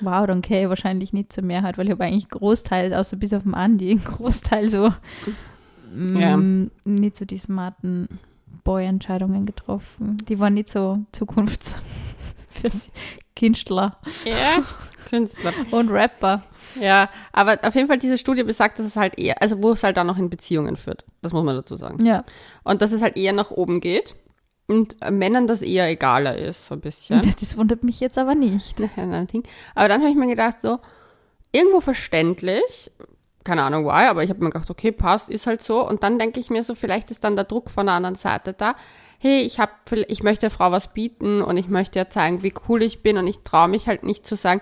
[0.00, 3.42] Wow, dann okay, wahrscheinlich nicht zur Mehrheit, weil ich habe eigentlich Großteil, außer bis auf
[3.42, 4.92] den Andi, einen Großteil so
[5.96, 6.36] Ja.
[6.36, 8.08] mm, nicht so die smarten
[8.64, 10.18] Boy-Entscheidungen getroffen.
[10.28, 11.82] Die waren nicht so zukunftsfähig.
[12.60, 12.90] Fürs
[13.36, 14.62] Künstler Ja,
[15.08, 15.52] Künstler.
[15.70, 16.42] und Rapper.
[16.80, 19.82] Ja, aber auf jeden Fall diese Studie besagt, dass es halt eher, also wo es
[19.82, 21.04] halt dann noch in Beziehungen führt.
[21.22, 22.04] Das muss man dazu sagen.
[22.04, 22.24] Ja.
[22.64, 24.14] Und dass es halt eher nach oben geht
[24.66, 27.20] und Männern das eher egaler ist, so ein bisschen.
[27.40, 28.80] Das wundert mich jetzt aber nicht.
[29.74, 30.78] Aber dann habe ich mir gedacht, so,
[31.52, 32.90] irgendwo verständlich,
[33.44, 35.88] keine Ahnung why, aber ich habe mir gedacht, okay, passt, ist halt so.
[35.88, 38.52] Und dann denke ich mir so, vielleicht ist dann der Druck von der anderen Seite
[38.52, 38.74] da.
[39.18, 39.72] Hey, ich habe,
[40.06, 43.18] ich möchte der Frau was bieten und ich möchte ja zeigen, wie cool ich bin
[43.18, 44.60] und ich traue mich halt nicht zu sagen,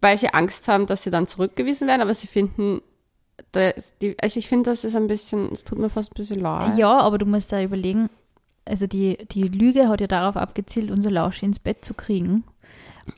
[0.00, 2.82] weil sie Angst haben, dass sie dann zurückgewiesen werden, aber sie finden,
[3.52, 6.40] das, die, also ich finde, das ist ein bisschen, es tut mir fast ein bisschen
[6.40, 6.76] leid.
[6.76, 8.10] Ja, aber du musst da überlegen,
[8.66, 12.44] also die, die Lüge hat ja darauf abgezielt, unser Lauschi ins Bett zu kriegen.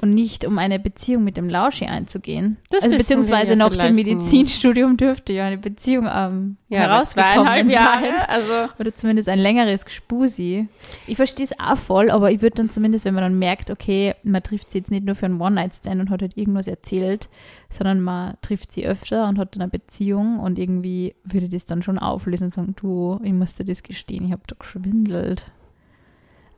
[0.00, 2.56] Und nicht, um eine Beziehung mit dem Lauschi einzugehen.
[2.70, 7.70] Das also beziehungsweise ja nach dem Medizinstudium dürfte ja eine Beziehung ähm, ja, herausgekommen zweieinhalb
[7.70, 7.72] sein.
[7.72, 10.68] Jahre, also Oder zumindest ein längeres Gespusi.
[11.06, 14.14] Ich verstehe es auch voll, aber ich würde dann zumindest, wenn man dann merkt, okay,
[14.22, 17.28] man trifft sie jetzt nicht nur für einen One-Night-Stand und hat halt irgendwas erzählt,
[17.70, 21.82] sondern man trifft sie öfter und hat dann eine Beziehung und irgendwie würde das dann
[21.82, 25.44] schon auflösen und sagen, du, ich muss dir das gestehen, ich habe doch geschwindelt.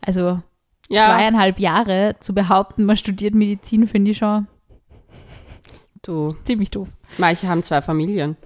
[0.00, 0.42] Also
[0.88, 4.46] ja, zweieinhalb Jahre zu behaupten, man studiert Medizin, finde ich schon
[6.06, 6.88] du, ziemlich doof.
[7.18, 8.36] manche haben zwei Familien.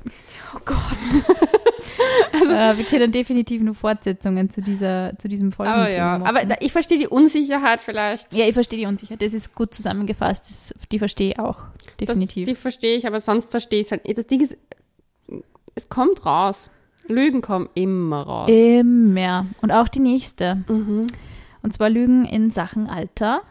[0.54, 0.78] Oh Gott.
[2.50, 5.72] äh, wir kennen definitiv nur Fortsetzungen zu, dieser, zu diesem Folgen.
[5.72, 8.32] Aber ja, aber da, ich verstehe die Unsicherheit vielleicht.
[8.32, 9.20] Ja, ich verstehe die Unsicherheit.
[9.22, 10.48] Das ist gut zusammengefasst.
[10.48, 11.66] Das, die verstehe ich auch.
[12.00, 12.46] Definitiv.
[12.46, 14.18] Das, die verstehe ich, aber sonst verstehe ich es halt.
[14.18, 14.56] Das Ding ist,
[15.74, 16.70] es kommt raus.
[17.06, 18.50] Lügen kommen immer raus.
[18.50, 19.46] Immer.
[19.62, 20.56] Und auch die nächste.
[20.68, 21.06] Mhm.
[21.68, 23.42] Und zwar Lügen in Sachen Alter.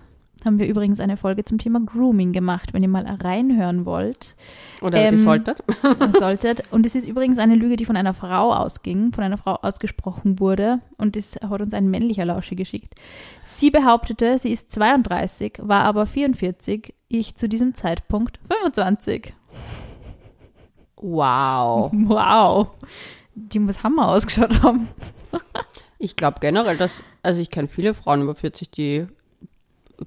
[0.44, 4.36] Haben wir übrigens eine Folge zum Thema Grooming gemacht, wenn ihr mal reinhören wollt.
[4.82, 5.64] Oder Ähm, ihr solltet.
[6.18, 6.64] Solltet.
[6.72, 10.40] Und es ist übrigens eine Lüge, die von einer Frau ausging, von einer Frau ausgesprochen
[10.40, 10.80] wurde.
[10.98, 12.96] Und das hat uns ein männlicher Lausche geschickt.
[13.44, 16.96] Sie behauptete, sie ist 32, war aber 44.
[17.10, 19.32] Ich zu diesem Zeitpunkt 25.
[20.96, 21.92] Wow.
[21.94, 22.70] Wow.
[23.36, 24.88] Die muss Hammer ausgeschaut haben.
[26.00, 29.08] Ich glaube generell, dass, also ich kenne viele Frauen über 40, die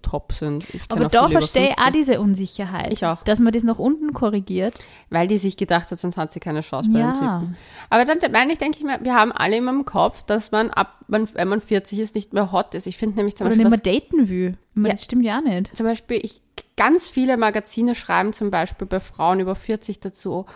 [0.03, 0.65] top sind.
[0.89, 2.93] Aber da verstehe ich auch 50, diese Unsicherheit.
[2.93, 3.23] Ich auch.
[3.25, 4.85] Dass man das nach unten korrigiert.
[5.11, 7.13] Weil die sich gedacht hat, sonst hat sie keine Chance bei den Ja.
[7.41, 7.57] Typen.
[7.89, 10.71] Aber dann meine ich, denke ich mir, wir haben alle immer im Kopf, dass man
[10.71, 12.87] ab, man, wenn man 40 ist, nicht mehr hot ist.
[12.87, 14.59] Ich finde nämlich zum Oder Beispiel, nicht mehr was, daten will.
[14.77, 14.93] Ja.
[14.93, 15.77] Das stimmt ja auch nicht.
[15.77, 16.41] zum Beispiel, ich,
[16.77, 20.47] ganz viele Magazine schreiben zum Beispiel bei Frauen über 40 dazu,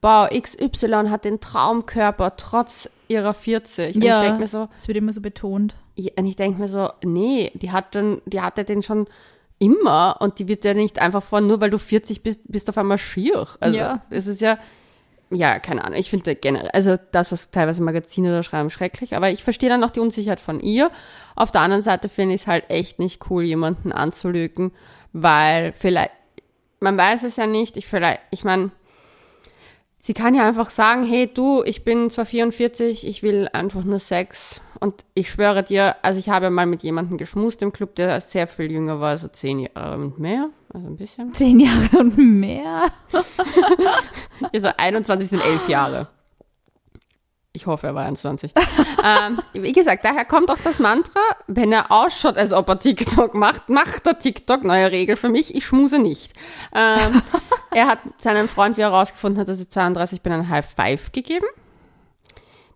[0.00, 3.96] boah, XY hat den Traumkörper trotz ihrer 40.
[3.96, 4.20] Und Ja.
[4.20, 5.74] ich denke mir so, Das wird immer so betont.
[5.96, 9.06] Ja, und ich denke mir so, nee, die hat dann, die hatte den schon
[9.58, 12.70] immer und die wird ja nicht einfach von, nur weil du 40 bist, bist du
[12.70, 13.46] auf einmal schier.
[13.60, 14.02] Also Ja.
[14.08, 14.58] es ist ja,
[15.30, 19.30] ja, keine Ahnung, ich finde generell, also das, was teilweise Magazine da schreiben, schrecklich, aber
[19.30, 20.90] ich verstehe dann auch die Unsicherheit von ihr.
[21.36, 24.72] Auf der anderen Seite finde ich es halt echt nicht cool, jemanden anzulügen,
[25.12, 26.12] weil vielleicht,
[26.80, 28.70] man weiß es ja nicht, ich vielleicht, ich meine,
[30.02, 33.98] Sie kann ja einfach sagen, hey du, ich bin zwar 44, ich will einfach nur
[33.98, 34.62] Sex.
[34.80, 38.48] Und ich schwöre dir, also ich habe mal mit jemandem geschmust im Club, der sehr
[38.48, 41.34] viel jünger war, also zehn Jahre und mehr, also ein bisschen.
[41.34, 42.86] Zehn Jahre und mehr.
[44.54, 46.08] Also 21 sind elf Jahre.
[47.52, 48.52] Ich hoffe, er war 21.
[49.04, 53.34] ähm, wie gesagt, daher kommt auch das Mantra, wenn er ausschaut, als ob er TikTok
[53.34, 54.62] macht, macht er TikTok.
[54.62, 56.32] Neue Regel für mich, ich schmuse nicht.
[56.72, 57.22] Ähm,
[57.72, 61.10] er hat seinem Freund, wie er herausgefunden hat, dass ich 32 bin, ein High Five
[61.10, 61.46] gegeben.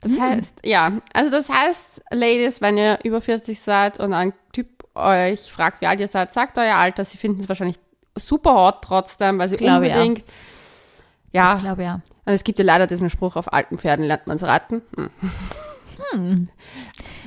[0.00, 4.66] Das heißt, ja, also das heißt, Ladies, wenn ihr über 40 seid und ein Typ
[4.94, 7.04] euch fragt, wie alt ihr seid, sagt euer Alter.
[7.04, 7.78] Sie finden es wahrscheinlich
[8.16, 10.24] super hot trotzdem, weil sie Glaube, unbedingt, ja,
[11.34, 11.94] Ich glaube ja.
[12.24, 14.82] und es gibt ja leider diesen Spruch, auf alten Pferden lernt man es reiten.
[14.96, 15.10] Hm.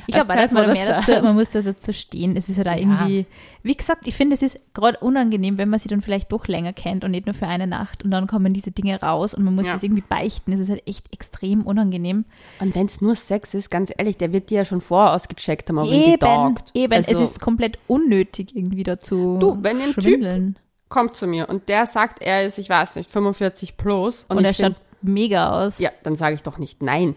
[0.09, 2.37] Ich Das glaube, dass sagt man, das dazu, man muss da dazu stehen.
[2.37, 3.25] Es ist halt auch irgendwie,
[3.61, 6.71] wie gesagt, ich finde, es ist gerade unangenehm, wenn man sie dann vielleicht doch länger
[6.71, 9.53] kennt und nicht nur für eine Nacht und dann kommen diese Dinge raus und man
[9.53, 9.73] muss Ja.
[9.73, 10.53] das irgendwie beichten.
[10.53, 12.23] Es ist halt echt extrem unangenehm.
[12.61, 15.67] Und wenn es nur Sex ist, ganz ehrlich, der wird dir ja schon vorher ausgecheckt
[15.69, 16.71] haben, die Eben, taugt.
[16.73, 16.93] eben.
[16.93, 20.55] Also, es ist komplett unnötig, irgendwie dazu Du, wenn ein Typ-.
[20.89, 24.25] Kommt zu mir und der sagt, er ist, ich weiß nicht, 45 plus.
[24.29, 25.79] Und, Und, er schaut mega aus.
[25.79, 27.15] ja, dann sage ich doch nicht nein.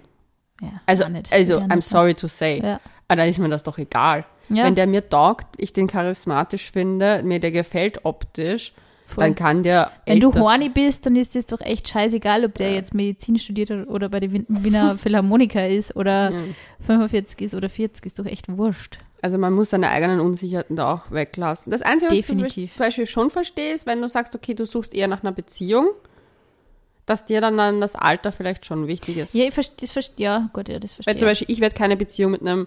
[0.60, 1.88] Ja, Also, also I'm nicht.
[1.88, 2.60] sorry to say.
[2.62, 2.80] Ja.
[3.08, 4.24] Aber dann ist mir das doch egal.
[4.48, 4.64] Ja.
[4.64, 8.72] Wenn der mir taugt, ich den charismatisch finde, mir der gefällt optisch,
[9.06, 9.24] Voll.
[9.24, 12.72] dann kann der Wenn du horny bist, dann ist es doch echt scheißegal, ob der
[12.74, 16.32] jetzt Medizin studiert hat oder bei der Wien- Wiener Philharmoniker ist oder
[16.80, 18.98] 45 ist oder 40, ist doch echt wurscht.
[19.22, 21.70] Also man muss seine eigenen Unsicherheiten da auch weglassen.
[21.70, 22.64] Das Einzige, was Definitiv.
[22.64, 25.32] ich zum Beispiel schon verstehe, ist, wenn du sagst, okay, du suchst eher nach einer
[25.32, 25.88] Beziehung,
[27.06, 29.34] dass dir dann, dann das Alter vielleicht schon wichtig ist.
[29.34, 31.74] Ja, ich verstehe, das verstehe, ja, gut, ja, das Weil verstehe zum Beispiel, ich werde
[31.74, 32.66] keine Beziehung mit einem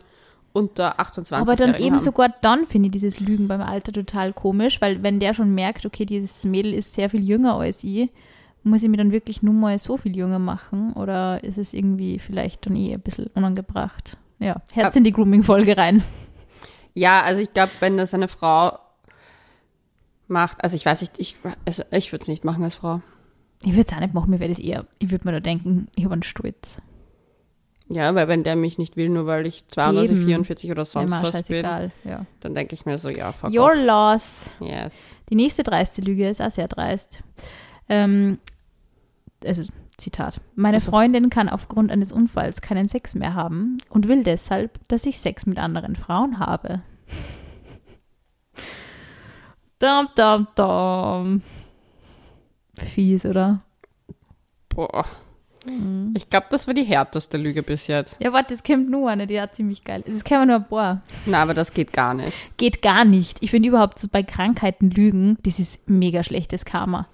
[0.51, 1.99] unter 28 Aber dann eben haben.
[1.99, 5.85] sogar dann finde ich dieses Lügen beim Alter total komisch, weil wenn der schon merkt,
[5.85, 8.09] okay, dieses Mädel ist sehr viel jünger als ich,
[8.63, 12.19] muss ich mir dann wirklich nur mal so viel jünger machen oder ist es irgendwie
[12.19, 14.17] vielleicht dann eh ein bisschen unangebracht?
[14.39, 16.03] Ja, Herz in die Grooming-Folge rein.
[16.93, 18.77] Ja, also ich glaube, wenn das eine Frau
[20.27, 23.01] macht, also ich weiß nicht, ich, also ich würde es nicht machen als Frau.
[23.63, 25.87] Ich würde es auch nicht machen, mir wäre das eher, ich würde mir da denken,
[25.95, 26.77] ich habe einen Stolz.
[27.89, 30.25] Ja, weil wenn der mich nicht will, nur weil ich 32, Eben.
[30.25, 31.65] 44 oder sonst ja, was bin.
[32.05, 32.25] Ja.
[32.39, 33.75] dann denke ich mir so, ja, fuck Your off.
[33.75, 34.51] loss.
[34.59, 35.15] Yes.
[35.29, 37.21] Die nächste dreiste Lüge ist auch sehr dreist.
[37.89, 38.39] Ähm,
[39.43, 39.63] also,
[40.03, 40.41] Zitat.
[40.55, 40.91] Meine Also.
[40.91, 45.45] Freundin kann aufgrund eines Unfalls keinen Sex mehr haben und will deshalb, dass ich Sex
[45.45, 46.81] mit anderen Frauen habe.
[49.79, 51.41] Dam, dam, dam.
[52.77, 53.61] Fies, oder?
[54.69, 55.05] Boah.
[55.65, 56.13] Mhm.
[56.15, 58.15] Ich glaube, das war die härteste Lüge bis jetzt.
[58.19, 60.03] Ja, warte, es kommt nur eine, die hat ziemlich geil.
[60.07, 61.01] Es kämen nur ein paar.
[61.25, 62.33] Na, aber das geht gar nicht.
[62.57, 63.37] Geht gar nicht.
[63.41, 67.07] Ich finde überhaupt so bei Krankheiten lügen, das ist mega schlechtes Karma.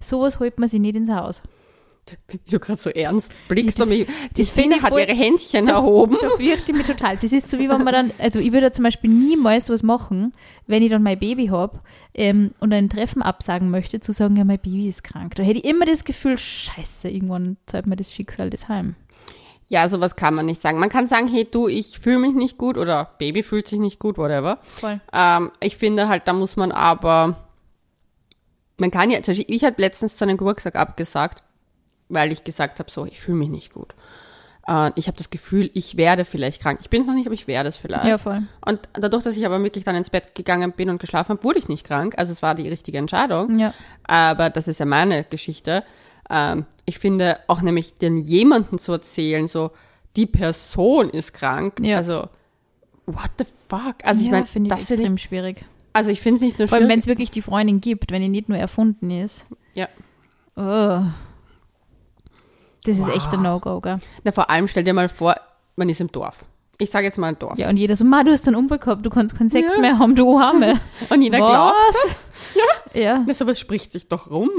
[0.00, 1.42] Sowas holt man sich nicht ins Haus.
[2.28, 4.06] Wie du gerade so ernst blickst Das- und mich.
[4.36, 6.16] Die das ich hat voll- ihre Händchen erhoben.
[6.20, 7.16] Da fürchte ich mich total.
[7.16, 9.82] Das ist so, wie wenn man dann, also ich würde ja zum Beispiel niemals sowas
[9.82, 10.32] machen,
[10.66, 11.80] wenn ich dann mein Baby habe
[12.14, 15.34] ähm, und ein Treffen absagen möchte, zu sagen, ja, mein Baby ist krank.
[15.36, 18.94] Da hätte ich immer das Gefühl, scheiße, irgendwann zahlt mir das Schicksal das heim.
[19.68, 20.80] Ja, sowas kann man nicht sagen.
[20.80, 24.00] Man kann sagen, hey du, ich fühle mich nicht gut oder Baby fühlt sich nicht
[24.00, 24.58] gut, whatever.
[24.64, 25.00] Voll.
[25.12, 27.36] Ähm, ich finde halt, da muss man aber,
[28.78, 31.44] man kann ja, ich habe letztens zu einem Geburtstag abgesagt,
[32.10, 33.94] weil ich gesagt habe, so, ich fühle mich nicht gut.
[34.66, 36.80] Äh, ich habe das Gefühl, ich werde vielleicht krank.
[36.82, 38.04] Ich bin es noch nicht, aber ich werde es vielleicht.
[38.04, 38.42] Ja, voll.
[38.64, 41.58] Und dadurch, dass ich aber wirklich dann ins Bett gegangen bin und geschlafen habe, wurde
[41.58, 42.14] ich nicht krank.
[42.18, 43.58] Also es war die richtige Entscheidung.
[43.58, 43.72] Ja.
[44.04, 45.84] Aber das ist ja meine Geschichte.
[46.28, 49.70] Ähm, ich finde auch nämlich den jemanden zu erzählen, so
[50.16, 51.80] die Person ist krank.
[51.80, 51.96] Ja.
[51.96, 52.28] Also
[53.06, 53.96] what the fuck?
[54.04, 55.64] Also ich ja, meine, finde ich das ist extrem nicht, schwierig.
[55.92, 57.02] also ich finde es nicht nur Vor allem, wenn schwierig.
[57.02, 59.44] es wirklich die Freundin gibt, wenn die nicht nur erfunden ist.
[59.74, 59.88] Ja.
[60.56, 61.02] Oh.
[62.84, 63.14] Das ist Wow.
[63.16, 63.98] echt ein No-Go, gell?
[64.24, 65.34] Na, vor allem stell dir mal vor,
[65.76, 66.44] man ist im Dorf.
[66.78, 67.58] Ich sage jetzt mal ein Dorf.
[67.58, 69.80] Ja, und jeder so, Ma, du hast einen Unfall gehabt, du kannst keinen Sex Ja.
[69.80, 70.80] mehr haben, du Arme.
[71.10, 72.22] Und jeder glaubt, Was?
[72.94, 73.00] Ja.
[73.00, 74.50] Ja, na, sowas spricht sich doch rum.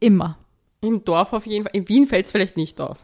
[0.00, 0.36] immer.
[0.80, 1.72] Im Dorf auf jeden Fall.
[1.74, 2.98] In Wien fällt es vielleicht nicht auf.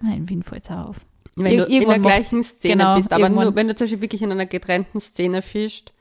[0.00, 0.96] Nein, in Wien fällt es auf.
[1.34, 3.84] Wenn Ir- du in der gleichen Szene genau, bist, aber irgendwann- nur wenn du zum
[3.86, 5.92] Beispiel wirklich in einer getrennten Szene fischst.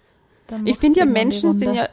[0.48, 1.90] Dann Ich finde ja, Menschen sind ja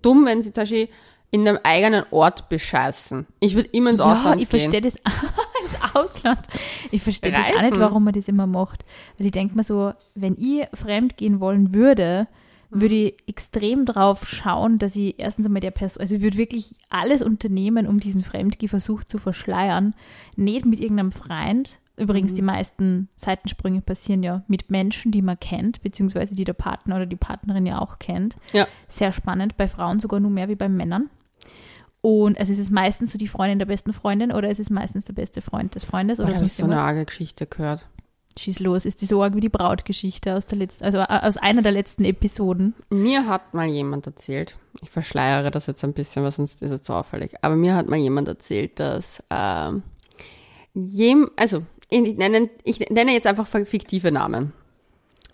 [0.00, 0.88] dumm, wenn sie zum Beispiel
[1.30, 3.26] in einem eigenen Ort bescheißen.
[3.40, 4.60] Ich würde immer ins Ja, Ausland ich gehen.
[4.60, 4.94] verstehe das
[5.62, 6.40] ins Ausland.
[6.90, 8.84] Ich verstehe das auch nicht, warum man das immer macht.
[9.18, 12.28] Weil ich denke mir so, wenn ich fremd gehen wollen würde,
[12.70, 16.74] würde ich extrem drauf schauen, dass ich erstens einmal der Person, also ich würde wirklich
[16.90, 19.94] alles unternehmen, um diesen Fremdgehversuch zu verschleiern.
[20.36, 21.78] Nicht mit irgendeinem Freund.
[21.98, 22.36] Übrigens, Mhm.
[22.36, 27.06] die meisten Seitensprünge passieren ja mit Menschen, die man kennt, beziehungsweise die der Partner oder
[27.06, 28.36] die Partnerin ja auch kennt.
[28.52, 28.66] Ja.
[28.88, 29.56] Sehr spannend.
[29.56, 31.08] Bei Frauen sogar nur mehr wie bei Männern.
[32.06, 35.06] Und also ist es meistens so die Freundin der besten Freundin oder ist es meistens
[35.06, 37.84] der beste Freund des Freundes oder habe ich sonst so eine arge Geschichte gehört.
[38.38, 41.36] Schieß los, ist die so arg wie die Brautgeschichte aus der letzten, also äh, aus
[41.36, 42.74] einer der letzten Episoden.
[42.90, 46.82] Mir hat mal jemand erzählt, ich verschleiere das jetzt ein bisschen, weil sonst ist es
[46.82, 49.82] zu auffällig, aber mir hat mal jemand erzählt, dass ähm,
[50.74, 54.52] jem, also ich nenne, ich nenne jetzt einfach fiktive Namen.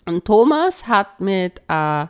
[0.07, 2.07] Und Thomas hat mit äh,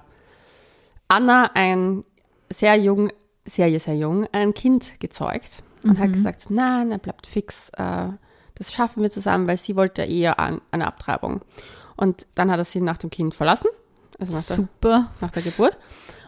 [1.10, 2.06] Anna ein
[2.50, 3.10] sehr jung,
[3.46, 8.10] sehr, sehr jung, ein Kind gezeugt und hat gesagt, nein, er bleibt fix, äh,
[8.56, 11.42] das schaffen wir zusammen, weil sie wollte eher an, eine Abtreibung.
[11.96, 13.68] Und dann hat er sie nach dem Kind verlassen,
[14.20, 15.12] also nach der, Super.
[15.22, 15.78] nach der Geburt,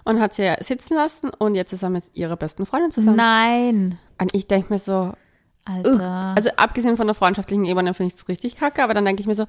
[0.04, 3.18] und hat sie sitzen lassen und jetzt ist er mit ihrer besten Freundin zusammen.
[3.18, 4.00] Nein.
[4.22, 5.14] Und ich denke mir so,
[5.66, 6.36] Alter.
[6.38, 9.28] also abgesehen von der freundschaftlichen Ebene finde ich es richtig kacke, aber dann denke ich
[9.28, 9.46] mir so,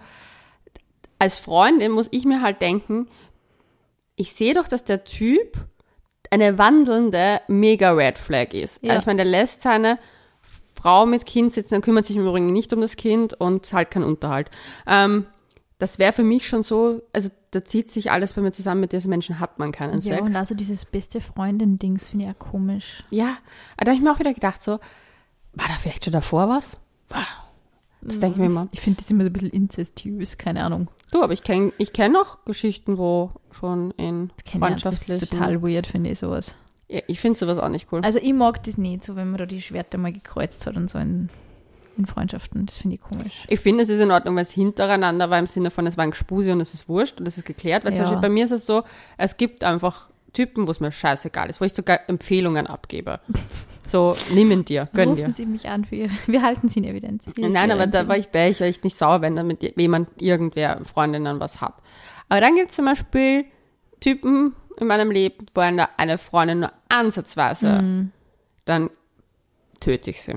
[1.19, 3.07] als Freundin muss ich mir halt denken,
[4.17, 5.59] ich sehe doch, dass der Typ
[6.31, 8.83] eine wandelnde Mega-Red Flag ist.
[8.83, 8.91] Ja.
[8.91, 9.99] Also ich meine, der lässt seine
[10.75, 13.91] Frau mit Kind sitzen, er kümmert sich im Übrigen nicht um das Kind und zahlt
[13.91, 14.51] keinen Unterhalt.
[14.87, 15.27] Ähm,
[15.79, 18.93] das wäre für mich schon so, also da zieht sich alles bei mir zusammen, mit
[18.93, 20.21] diesen Menschen hat man keinen ja, Sex.
[20.23, 23.03] und also dieses beste Freundin-Dings finde ich auch komisch.
[23.11, 23.37] Ja,
[23.77, 24.73] aber da habe ich mir auch wieder gedacht, so,
[25.53, 26.79] war da vielleicht schon davor was?
[28.07, 28.69] Das denke ich mir immer.
[28.73, 30.89] Ich finde das immer so ein bisschen inzestiös, keine Ahnung.
[31.11, 34.85] Du, aber ich kenne ich kenn auch Geschichten, wo schon in nicht.
[34.85, 36.55] Das ist total weird, finde ich sowas.
[36.89, 38.01] Ja, ich finde sowas auch nicht cool.
[38.05, 40.89] Also ich mag das nicht, so wenn man da die Schwerter mal gekreuzt hat und
[40.89, 41.29] so in,
[41.97, 42.67] in Freundschaften.
[42.67, 43.45] Das finde ich komisch.
[43.49, 46.05] Ich finde, es ist in Ordnung, weil es hintereinander war, im Sinne von, es war
[46.05, 47.85] ein Gespusi und es ist wurscht und es ist geklärt.
[47.85, 48.11] Weil zum Ja.
[48.11, 48.85] Beispiel bei mir ist es so,
[49.19, 53.21] es gibt einfach Typen, wo es mir scheißegal ist, wo ich sogar Empfehlungen abgebe.
[53.87, 55.31] So, nimm ihn dir, gönn Rufen dir.
[55.31, 57.25] Sie mich an für wir halten Sie in Evidenz.
[57.39, 61.41] Nein, aber da war ich, wäre ich echt nicht sauer, wenn damit jemand, irgendwer, Freundinnen
[61.41, 61.75] was hat.
[62.29, 63.45] Aber dann gibt es zum Beispiel
[64.01, 68.13] Typen in meinem Leben, wo eine, eine Freundin nur ansatzweise, Mhm.
[68.67, 68.91] dann
[69.81, 70.35] töte ich sie.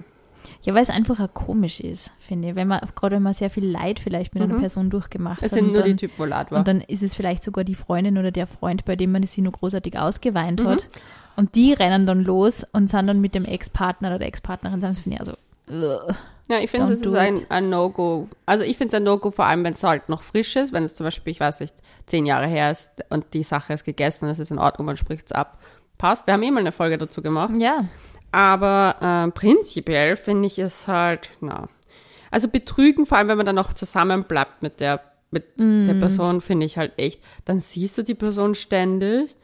[0.63, 2.55] Ja, weil es einfach auch komisch ist, finde ich.
[2.55, 4.59] Wenn man, gerade wenn man sehr viel Leid vielleicht mit einer Mhm.
[4.59, 5.59] Person durchgemacht Es hat.
[5.59, 6.59] sind und nur die dann, Typen, wo leid war.
[6.59, 9.41] und dann ist es vielleicht sogar die Freundin oder der Freund, bei dem man sie
[9.41, 10.67] nur großartig ausgeweint Mhm.
[10.67, 10.87] hat.
[11.35, 14.93] Und die rennen dann los und sind dann mit dem Ex-Partner oder der Ex-Partnerin zusammen.
[14.93, 15.35] Das finde ich also.
[16.49, 18.27] Ja, ich finde, es ist ein, ein No-Go.
[18.47, 20.83] Also ich finde es ein No-Go, vor allem wenn es halt noch frisch ist, wenn
[20.83, 21.75] es zum Beispiel, ich weiß nicht,
[22.07, 25.27] zehn Jahre her ist und die Sache ist gegessen, es ist in Ordnung, man spricht
[25.27, 25.59] es ab.
[25.99, 26.25] Passt.
[26.25, 27.51] Wir haben eh mal eine Folge dazu gemacht.
[27.59, 27.83] Ja,
[28.31, 28.95] Aber
[29.27, 31.67] äh, prinzipiell finde ich es halt, na.
[32.31, 36.41] Also betrügen, vor allem wenn man dann noch zusammen bleibt mit der, mit der Person,
[36.41, 37.21] finde ich halt echt.
[37.45, 39.35] Dann siehst du die Person ständig.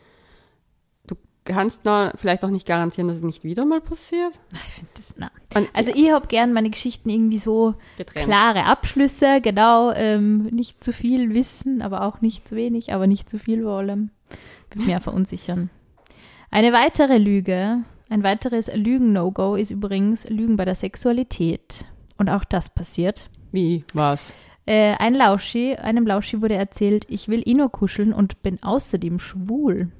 [1.07, 4.33] Du kannst noch vielleicht auch nicht garantieren, dass es nicht wieder mal passiert.
[4.53, 5.15] ich finde das.
[5.17, 5.27] Na.
[5.55, 8.25] Und Also ich habe gern meine Geschichten irgendwie so getrennt.
[8.27, 9.91] klare Abschlüsse, genau.
[9.93, 13.79] Ähm, nicht zu viel wissen, aber auch nicht zu wenig, aber nicht zu viel vor
[13.79, 14.11] allem.
[14.71, 15.71] Wird mehr verunsichern.
[16.51, 21.85] Eine weitere Lüge, ein weiteres Lügen-No-Go ist übrigens Lügen bei der Sexualität.
[22.17, 23.29] Und auch das passiert.
[23.51, 23.83] Wie?
[23.93, 24.33] Was?
[24.65, 29.91] Äh, ein Lauschi, einem Lauschi wurde erzählt, ich will nur kuscheln und bin außerdem schwul.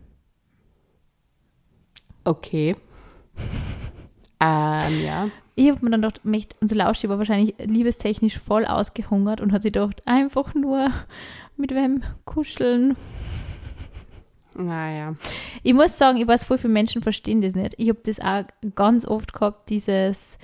[2.23, 2.75] Okay.
[4.41, 5.29] ähm, ja.
[5.55, 6.21] Ich habe mir dann gedacht,
[6.59, 10.89] unser Lauschi war wahrscheinlich liebestechnisch voll ausgehungert und hat sich gedacht, einfach nur
[11.55, 12.97] mit wem kuscheln.
[14.57, 15.15] Naja.
[15.63, 17.75] Ich muss sagen, ich weiß, voll viele Menschen verstehen das nicht.
[17.77, 18.43] Ich habe das auch
[18.75, 20.37] ganz oft gehabt, dieses,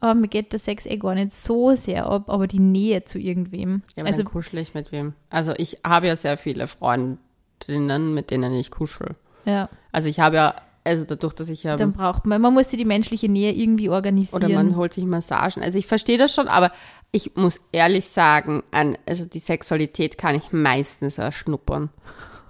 [0.00, 3.18] oh, mir geht der Sex eh gar nicht so sehr ab, aber die Nähe zu
[3.18, 3.82] irgendwem.
[3.96, 5.14] Ja, also, ich mit wem?
[5.30, 9.16] Also ich habe ja sehr viele Freundinnen, mit denen ich kuschel.
[9.44, 12.70] ja, Also ich habe ja, also dadurch, dass ich ja, dann braucht man, man muss
[12.70, 14.44] sich die menschliche Nähe irgendwie organisieren.
[14.44, 15.62] oder man holt sich Massagen.
[15.62, 16.70] Also ich verstehe das schon, aber
[17.10, 21.90] ich muss ehrlich sagen, an, also die Sexualität kann ich meistens erschnuppern.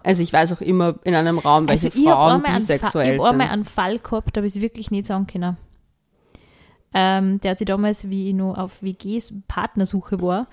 [0.07, 2.51] Also ich weiß auch immer in einem Raum, welche also ich habe Frauen einen, Fa
[2.53, 3.53] ich bisexuell hab einmal sind.
[3.55, 5.57] einen Fall gehabt, da habe ich es wirklich nicht sagen können.
[6.95, 10.47] Ähm, der hat sich damals, wie ich noch auf WGs Partnersuche war,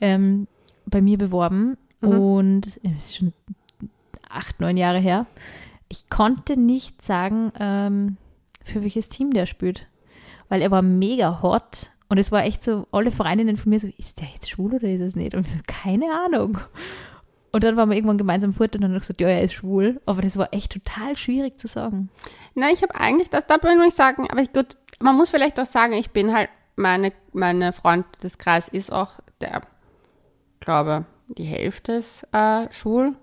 [0.00, 0.46] ähm,
[0.86, 2.08] bei mir beworben Mhm.
[2.08, 3.32] und äh, das ist schon
[4.28, 5.26] acht, neun Jahre her.
[5.88, 8.16] Ich konnte nicht sagen, ähm,
[8.62, 9.88] für welches Team der spielt,
[10.48, 13.88] weil er war mega hot und es war echt so, alle Freundinnen von mir so,
[13.98, 15.34] ist der jetzt schwul oder ist es nicht?
[15.34, 16.58] Und ich so, keine Ahnung.
[17.58, 20.00] Und dann waren wir irgendwann gemeinsam fort und dann ich gesagt, ja, er ist schwul.
[20.06, 22.08] Aber das war echt total schwierig zu sagen.
[22.54, 25.58] Nein, ich habe eigentlich, das da will ich sagen, aber ich, gut, man muss vielleicht
[25.58, 29.62] auch sagen, ich bin halt, meine, meine Freundeskreis ist auch der,
[30.60, 33.16] glaube, die Hälfte ist äh, schwul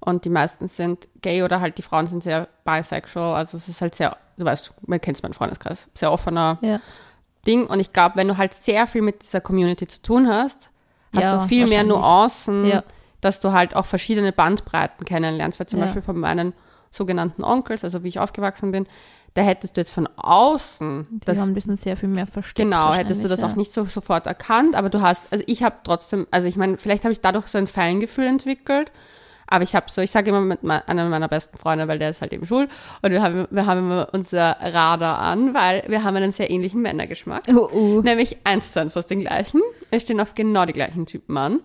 [0.00, 3.82] und die meisten sind gay oder halt die Frauen sind sehr bisexual, also es ist
[3.82, 6.80] halt sehr, du weißt, man kennt meinen Freundeskreis, sehr offener Ja.
[7.46, 10.70] Ding und ich glaube, wenn du halt sehr viel mit dieser Community zu tun hast,
[11.14, 11.84] hast Ja, du viel mehr.
[11.84, 12.82] Nuancen, Ja.
[13.24, 15.86] Dass du halt auch verschiedene Bandbreiten kennenlernst, weil zum Ja.
[15.86, 16.52] Beispiel von meinen
[16.90, 18.86] sogenannten Onkels, also wie ich aufgewachsen bin,
[19.34, 22.56] da hättest du jetzt von außen, Die das, haben das noch sehr viel mehr versteckt.
[22.70, 25.64] genau, hättest du das wahrscheinlich, auch nicht so sofort erkannt, aber du hast, also ich
[25.64, 28.92] habe trotzdem, also ich meine, vielleicht habe ich dadurch so ein Feingefühl entwickelt,
[29.46, 32.10] aber ich habe so, ich sage immer mit me- einem meiner besten Freunde, weil der
[32.10, 32.68] ist halt eben schwul
[33.02, 36.82] und wir haben, wir haben immer unser Radar an, weil wir haben einen sehr ähnlichen
[36.82, 37.44] Männergeschmack.
[37.48, 38.00] Oh, oh.
[38.02, 39.60] Nämlich eins zu eins fast den gleichen.
[39.90, 41.60] Wir stehen auf genau die gleichen Typen an.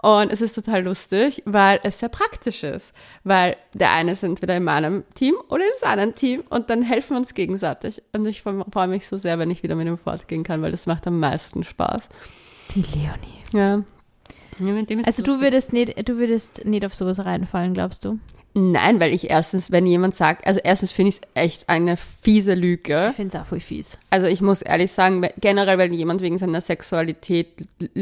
[0.00, 2.94] Und es ist total lustig, weil es sehr praktisch ist.
[3.24, 7.10] Weil der eine ist entweder in meinem Team oder in seinem Team und dann helfen
[7.10, 8.02] wir uns gegenseitig.
[8.12, 10.86] Und ich freue mich so sehr, wenn ich wieder mit ihm fortgehen kann, weil das
[10.86, 12.08] macht am meisten Spaß.
[12.74, 13.42] Die Leonie.
[13.52, 13.82] Ja.
[14.60, 18.18] Ja Also du würdest nicht, du würdest nicht auf sowas reinfallen, glaubst du?
[18.54, 22.54] Nein, weil ich erstens, wenn jemand sagt, also erstens finde ich es echt eine fiese
[22.54, 23.08] Lüge.
[23.10, 23.98] Ich finde es auch voll fies.
[24.10, 27.48] Also ich muss ehrlich sagen, generell, wenn jemand wegen seiner Sexualität,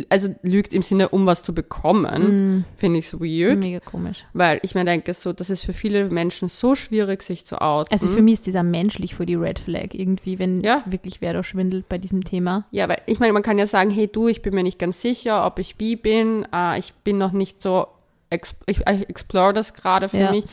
[0.08, 3.58] also lügt im Sinne, um was zu bekommen, finde ich es weird.
[3.58, 4.24] Mega komisch.
[4.32, 7.92] Weil ich mir denke, so, das ist für viele Menschen so schwierig, sich zu outen.
[7.92, 10.82] Also für mich ist dieser menschlich vor die Red Flag irgendwie, wenn Ja.
[10.86, 12.64] wirklich wer da schwindelt bei diesem Thema.
[12.70, 15.00] ja, weil ich meine, man kann ja sagen, hey du, ich bin mir nicht ganz
[15.02, 17.88] sicher, ob ich bi bin, äh, ich bin noch nicht so,
[18.30, 20.30] ich, ich explore das gerade für Ja.
[20.30, 20.44] mich.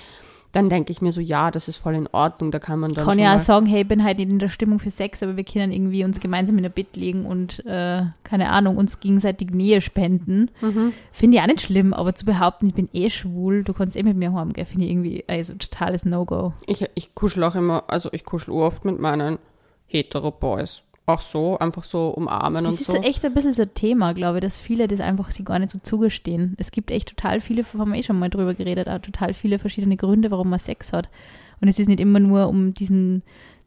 [0.51, 3.05] Dann denke ich mir so, ja, das ist voll in Ordnung, da kann man dann
[3.05, 5.23] Kann schon ja auch sagen, hey, ich bin halt nicht in der Stimmung für Sex,
[5.23, 8.99] aber wir können irgendwie uns gemeinsam in ein Bett legen und, äh, keine Ahnung, uns
[8.99, 10.51] gegenseitig Nähe spenden.
[10.61, 10.93] Mhm.
[11.11, 14.03] Finde ich auch nicht schlimm, aber zu behaupten, ich bin eh schwul, du kannst eh
[14.03, 16.53] mit mir haben, gell, finde ich irgendwie also totales No-Go.
[16.67, 19.39] Ich, ich kuschel auch immer, also ich kuschel oft mit meinen
[19.87, 20.83] Hetero-Boys.
[21.05, 22.95] Auch so, einfach so umarmen Das und ist so.
[22.95, 25.71] echt ein bisschen so ein Thema, glaube ich, dass viele das einfach sich gar nicht
[25.71, 26.55] so zugestehen.
[26.57, 29.59] Es gibt echt total viele, haben wir eh schon mal drüber geredet, auch total viele
[29.59, 31.09] verschiedene Gründe, warum man Sex hat.
[31.59, 33.21] Und es ist nicht immer nur, um diesen,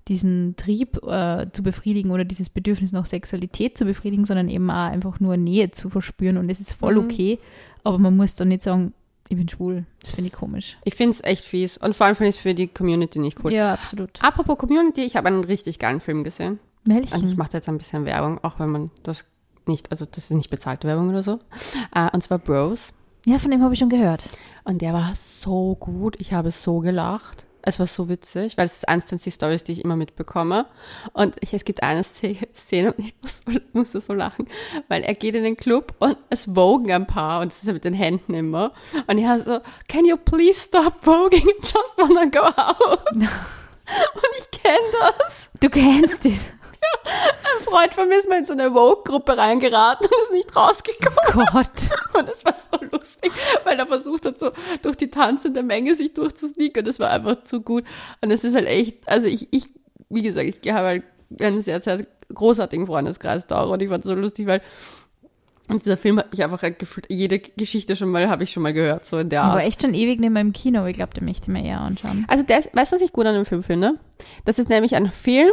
[0.08, 4.90] diesen Trieb äh, zu befriedigen oder dieses Bedürfnis nach Sexualität zu befriedigen, sondern eben auch
[4.90, 6.38] einfach nur Nähe zu verspüren.
[6.38, 7.04] Und es ist voll Mhm.
[7.04, 7.38] okay,
[7.84, 8.94] aber man muss dann nicht sagen,
[9.28, 9.84] Ich bin schwul.
[10.02, 10.76] Das finde ich komisch.
[10.84, 11.76] Ich finde es echt fies.
[11.76, 13.52] Und vor allem finde ich es für die Community nicht cool.
[13.52, 14.22] Ja, absolut.
[14.22, 16.60] Apropos Community, ich habe einen richtig geilen Film gesehen.
[16.86, 17.36] Und ich Welchen?
[17.36, 19.24] mache jetzt ein bisschen Werbung, auch wenn man das
[19.66, 21.40] nicht, also das ist nicht bezahlte Werbung oder so.
[21.94, 22.92] Äh, und zwar Bros.
[23.24, 24.28] Ja, von dem habe ich schon gehört.
[24.64, 26.16] Und der war so gut.
[26.20, 27.44] Ich habe so gelacht.
[27.68, 30.66] Es war so witzig, weil es ist eins von die Stories, die ich immer mitbekomme.
[31.12, 33.40] Und ich, es gibt eine Szene und ich muss,
[33.72, 34.46] musste so lachen,
[34.86, 37.72] weil er geht in den Club und es wogen ein paar und das ist ja
[37.72, 38.72] mit den Händen immer.
[39.08, 39.58] Und er so,
[39.88, 41.44] can you please stop voging?
[41.44, 43.10] I just wanna go out.
[43.12, 45.50] und ich kenne das.
[45.58, 46.52] Du kennst es.
[47.04, 51.46] Ein Freund von mir ist mal in so eine Vogue-Gruppe reingeraten und ist nicht rausgekommen.
[51.52, 51.90] Gott.
[52.18, 53.32] Und das war so lustig,
[53.64, 54.50] weil er versucht hat, so
[54.82, 57.84] durch die tanzende Menge sich durchzusneaken und das war einfach zu gut.
[58.20, 59.68] Und es ist halt echt, also ich, ich
[60.08, 61.02] wie gesagt, ich habe halt
[61.40, 64.62] einen sehr, sehr großartigen Freundeskreis da und ich fand es so lustig, weil
[65.68, 68.72] und dieser Film hat mich einfach gefühlt, jede Geschichte schon mal, habe ich schon mal
[68.72, 69.66] gehört, so in der Aber Art.
[69.66, 70.86] echt schon ewig mehr im Kino.
[70.86, 72.24] Ich glaube, den möchte ich mir eher anschauen.
[72.28, 73.94] Also der ist, weißt du, was ich gut an dem Film finde?
[74.44, 75.50] Das ist nämlich ein Film,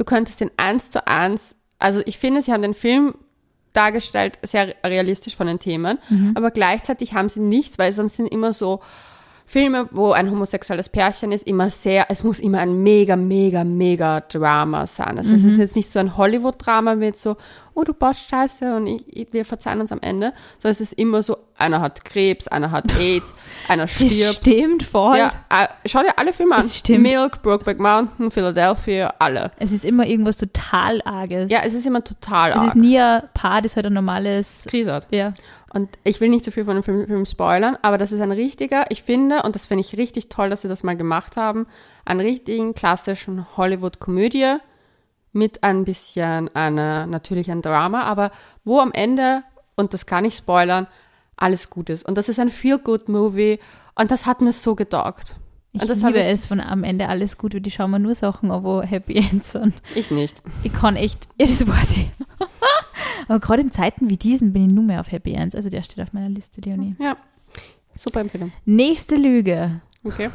[0.00, 3.14] du könntest den eins zu eins, also ich finde, sie haben den Film
[3.74, 5.98] dargestellt, sehr realistisch von den Themen,
[6.34, 8.80] aber gleichzeitig haben sie nichts, weil sonst sind immer so
[9.44, 14.20] Filme, wo ein homosexuelles Pärchen ist, immer sehr, es muss immer ein mega, mega, mega
[14.20, 15.18] Drama sein.
[15.18, 17.36] Also es ist jetzt nicht so ein Hollywood-Drama mit so,
[17.74, 20.92] oh, du baust Scheiße und ich, ich, wir verzeihen uns am Ende, sondern es ist
[20.92, 23.34] immer so, einer hat Krebs, einer hat AIDS,
[23.68, 24.34] einer Das stirbt.
[24.36, 25.18] stimmt voll.
[25.18, 26.62] Ja, äh, schau dir alle Filme an.
[26.62, 27.02] Das stimmt.
[27.02, 29.50] Milk, Brokeback Mountain, Philadelphia, alle.
[29.58, 31.50] Es ist immer irgendwas total Arges.
[31.52, 32.66] Ja, es ist immer total es arg.
[32.68, 34.66] ist nie ein Paar, das halt ein normales.
[34.68, 35.06] Krise hat.
[35.10, 35.32] Ja.
[35.72, 38.32] Und ich will nicht zu viel von dem Film, Film spoilern, aber das ist ein
[38.32, 41.66] richtiger, ich finde, und das finde ich richtig toll, dass sie das mal gemacht haben,
[42.04, 44.56] einen richtigen klassischen Hollywood-Komödie
[45.32, 48.32] mit ein bisschen einer, natürlich ein Drama, aber
[48.64, 49.44] wo am Ende,
[49.76, 50.88] und das kann ich spoilern,
[51.40, 52.06] alles gut ist.
[52.06, 53.58] Und das ist ein Feel-Good-Movie
[53.96, 55.36] und das hat mir so getaugt.
[55.72, 57.66] Ich Und das hab liebe ich- es, von am Ende alles gut wird.
[57.66, 59.74] Ich schaue mir nur Sachen an, wo Happy Ends sind.
[59.94, 60.42] Ich nicht.
[60.64, 62.10] Ich kann echt, ja, das weiß ich.
[63.28, 65.54] Aber gerade in Zeiten wie diesen bin ich nur mehr auf Happy Ends.
[65.54, 66.96] Also der steht auf meiner Liste, Leonie.
[66.98, 67.16] Ja.
[67.96, 68.50] Super Empfehlung.
[68.64, 69.80] Nächste Lüge.
[70.04, 70.30] Okay.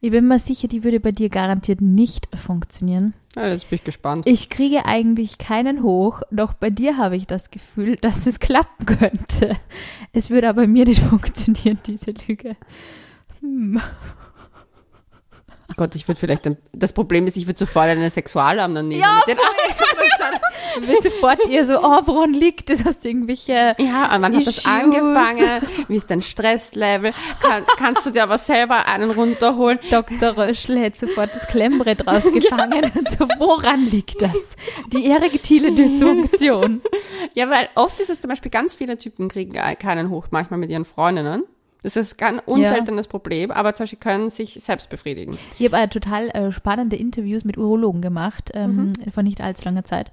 [0.00, 3.14] Ich bin mir sicher, die würde bei dir garantiert nicht funktionieren.
[3.36, 4.26] Ja, jetzt bin ich gespannt.
[4.26, 8.86] Ich kriege eigentlich keinen hoch, doch bei dir habe ich das Gefühl, dass es klappen
[8.86, 9.56] könnte.
[10.12, 12.56] Es würde aber bei mir nicht funktionieren, diese Lüge.
[13.40, 13.80] Hm.
[15.76, 18.92] Gott, ich würde vielleicht, ein- das Problem ist, ich würde sofort eine Sexualarm nehmen.
[18.92, 19.44] Ja, mit den
[20.88, 22.84] wird sofort eher so, oh, woran liegt das?
[22.84, 24.66] Hast du irgendwelche Ja, und wann hat das Issues.
[24.66, 25.62] angefangen?
[25.88, 27.12] Wie ist dein Stresslevel?
[27.40, 29.78] Kann, kannst du dir aber selber einen runterholen?
[29.90, 30.36] Dr.
[30.36, 34.56] Röschel hätte sofort das Klemmbrett rausgefangen und so, woran liegt das?
[34.92, 36.82] Die erektile Dysfunktion.
[37.34, 40.70] Ja, weil oft ist es zum Beispiel, ganz viele Typen kriegen keinen hoch, manchmal mit
[40.70, 41.44] ihren Freundinnen.
[41.84, 45.36] Das ist ein unseltenes Problem, aber zum Beispiel können sich selbst befriedigen.
[45.58, 49.84] Ich habe äh, total äh, spannende Interviews mit Urologen gemacht, ähm, vor nicht allzu langer
[49.84, 50.10] Zeit,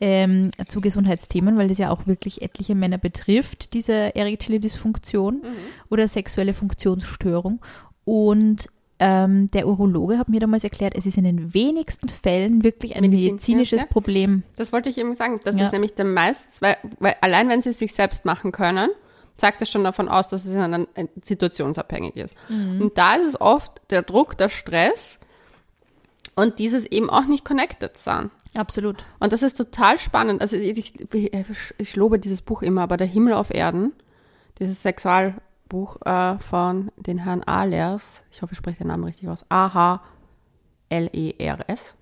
[0.00, 5.42] ähm, zu Gesundheitsthemen, weil das ja auch wirklich etliche Männer betrifft, diese erektile Dysfunktion
[5.90, 7.60] oder sexuelle Funktionsstörung.
[8.06, 8.68] Und
[8.98, 13.02] ähm, der Urologe hat mir damals erklärt, es ist in den wenigsten Fällen wirklich ein
[13.02, 13.92] Medizin, medizinisches ja, ja.
[13.92, 14.42] Problem.
[14.56, 15.38] Das wollte ich eben sagen.
[15.44, 15.66] Das Ja.
[15.66, 18.88] ist nämlich der meist, weil, weil allein wenn sie es sich selbst machen können,
[19.40, 22.36] zeigt das schon davon aus, dass es dann äh, situationsabhängig ist.
[22.80, 25.18] Und da ist es oft der Druck, der Stress
[26.36, 28.30] und dieses eben auch nicht connected sein.
[28.54, 29.04] Absolut.
[29.18, 30.40] Und das ist total spannend.
[30.40, 31.32] Also ich, ich,
[31.78, 33.92] ich lobe dieses Buch immer, aber der Himmel auf Erden,
[34.58, 39.44] dieses Sexualbuch äh, von den Herrn Ahlers, ich hoffe, ich spreche den Namen richtig aus,
[40.90, 41.94] A-H-L-E-R-S.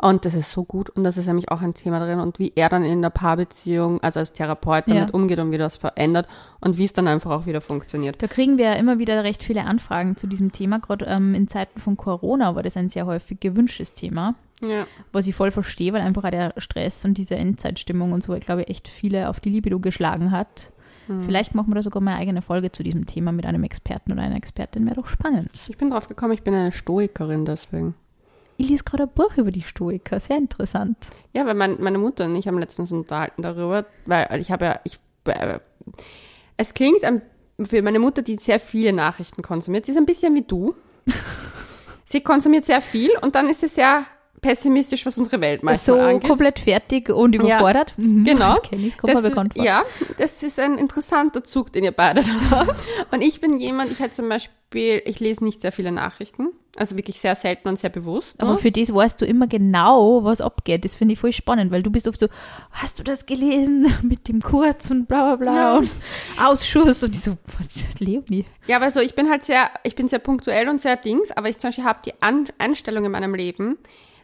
[0.00, 0.90] Und das ist so gut.
[0.90, 2.20] Und das ist nämlich auch ein Thema drin.
[2.20, 4.94] Und wie er dann in der Paarbeziehung, also als Therapeut, Ja.
[4.94, 6.26] damit umgeht und wie das verändert
[6.60, 8.22] und wie es dann einfach auch wieder funktioniert.
[8.22, 10.78] Da kriegen wir ja immer wieder recht viele Anfragen zu diesem Thema.
[10.78, 14.34] Gerade ähm, in Zeiten von Corona war das ein sehr häufig gewünschtes Thema.
[14.60, 14.88] Ja.
[15.12, 18.44] was ich voll verstehe, weil einfach auch der Stress und diese Endzeitstimmung und so, ich
[18.44, 20.72] glaube, echt viele auf die Libido geschlagen hat.
[21.24, 24.10] Vielleicht machen wir da sogar mal eine eigene Folge zu diesem Thema mit einem Experten
[24.12, 25.48] oder einer Expertin, wäre doch spannend.
[25.68, 27.94] Ich bin drauf gekommen, ich bin eine Stoikerin deswegen.
[28.60, 30.96] Ich lese gerade ein Buch über die Stoiker, sehr interessant.
[31.32, 34.80] Ja, weil mein, meine Mutter und ich haben letztens unterhalten darüber, weil ich habe ja,
[34.82, 35.60] ich, äh,
[36.56, 37.02] es klingt
[37.62, 40.74] für meine Mutter, die sehr viele Nachrichten konsumiert, sie ist ein bisschen wie du.
[42.04, 44.04] sie konsumiert sehr viel und dann ist sie sehr
[44.40, 46.28] pessimistisch, was unsere Welt manchmal so angeht.
[46.28, 47.94] komplett fertig und überfordert.
[47.96, 48.54] Mhm, Genau.
[48.56, 49.64] Das kenne ich, kommt Das- bekannt vor.
[49.64, 49.82] Ja,
[50.18, 52.74] das ist ein interessanter Zug, den ihr beide da habt.
[53.12, 56.48] Und ich bin jemand, ich halt zum Beispiel, ich lese nicht sehr viele Nachrichten.
[56.76, 58.40] Also wirklich sehr selten und sehr bewusst.
[58.40, 58.58] Aber nur.
[58.60, 60.84] für das weißt du immer genau, was abgeht.
[60.84, 62.28] Das finde ich voll spannend, weil du bist oft so,
[62.70, 65.76] hast du das gelesen mit dem Kurz und bla bla bla Ja.
[65.78, 65.92] und
[66.40, 68.44] Ausschuss und ich so, was, Leonie?
[68.68, 71.48] Ja, aber so, ich bin halt sehr, ich bin sehr punktuell und sehr dings, aber
[71.48, 73.76] ich zum Beispiel habe die An Einstellung in meinem Leben,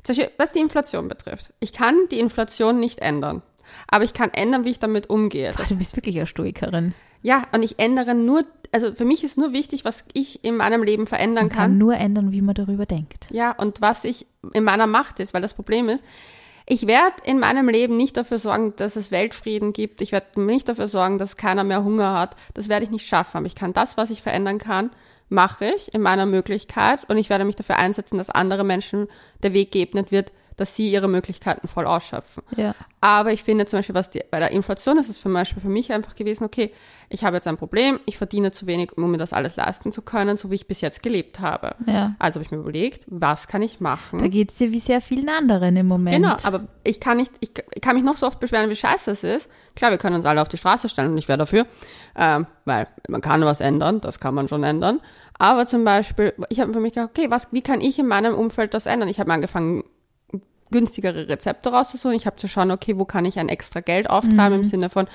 [0.05, 1.53] zum Beispiel, was die Inflation betrifft.
[1.61, 3.43] Ich kann die Inflation nicht ändern.
[3.89, 5.53] Aber ich kann ändern, wie ich damit umgehe.
[5.57, 6.95] Boah, du bist wirklich eine Stoikerin.
[7.23, 8.43] ja, und ich ändere nur,
[8.73, 11.63] also für mich ist nur wichtig, was ich in meinem Leben verändern Man kann.
[11.71, 13.27] kann nur ändern, wie man darüber denkt.
[13.31, 16.05] Ja, und was ich in meiner Macht ist, weil das Problem ist,
[16.67, 20.01] ich werde in meinem Leben nicht dafür sorgen, dass es Weltfrieden gibt.
[20.01, 22.37] Ich werde nicht dafür sorgen, dass keiner mehr Hunger hat.
[22.55, 23.37] Das werde ich nicht schaffen.
[23.39, 24.91] Aber ich kann das, was ich verändern kann,
[25.29, 29.09] mache ich in meiner Möglichkeit und ich werde mich dafür einsetzen, dass andere Menschen
[29.43, 32.43] der Weg geebnet wird, dass sie ihre Möglichkeiten voll ausschöpfen.
[32.57, 32.75] Ja.
[33.01, 35.69] Aber ich finde zum Beispiel, was die, bei der Inflation ist es zum Beispiel für
[35.69, 36.73] mich einfach gewesen, okay,
[37.09, 40.03] ich habe jetzt ein Problem, ich verdiene zu wenig, um mir das alles leisten zu
[40.03, 41.75] können, so wie ich bis jetzt gelebt habe.
[41.87, 42.15] Ja.
[42.19, 44.21] Also habe ich mir überlegt, was kann ich machen?
[44.21, 46.17] Da geht es dir wie sehr vielen anderen im Moment.
[46.17, 49.11] Genau, aber ich kann nicht, ich, ich kann mich noch so oft beschweren, wie scheiße
[49.11, 49.49] es ist.
[49.77, 51.67] Klar, wir können uns alle auf die Straße stellen und ich wäre dafür,
[52.17, 55.01] ähm, weil man kann was ändern, das kann man schon ändern.
[55.39, 58.35] Aber zum Beispiel, ich habe für mich gedacht, okay, was, wie kann ich in meinem
[58.35, 59.09] Umfeld das ändern?
[59.09, 59.83] Ich habe angefangen,
[60.71, 62.17] günstigere Rezepte rauszusuchen.
[62.17, 65.07] Ich habe zu schauen, okay, wo kann ich ein extra Geld auftreiben im Sinne von,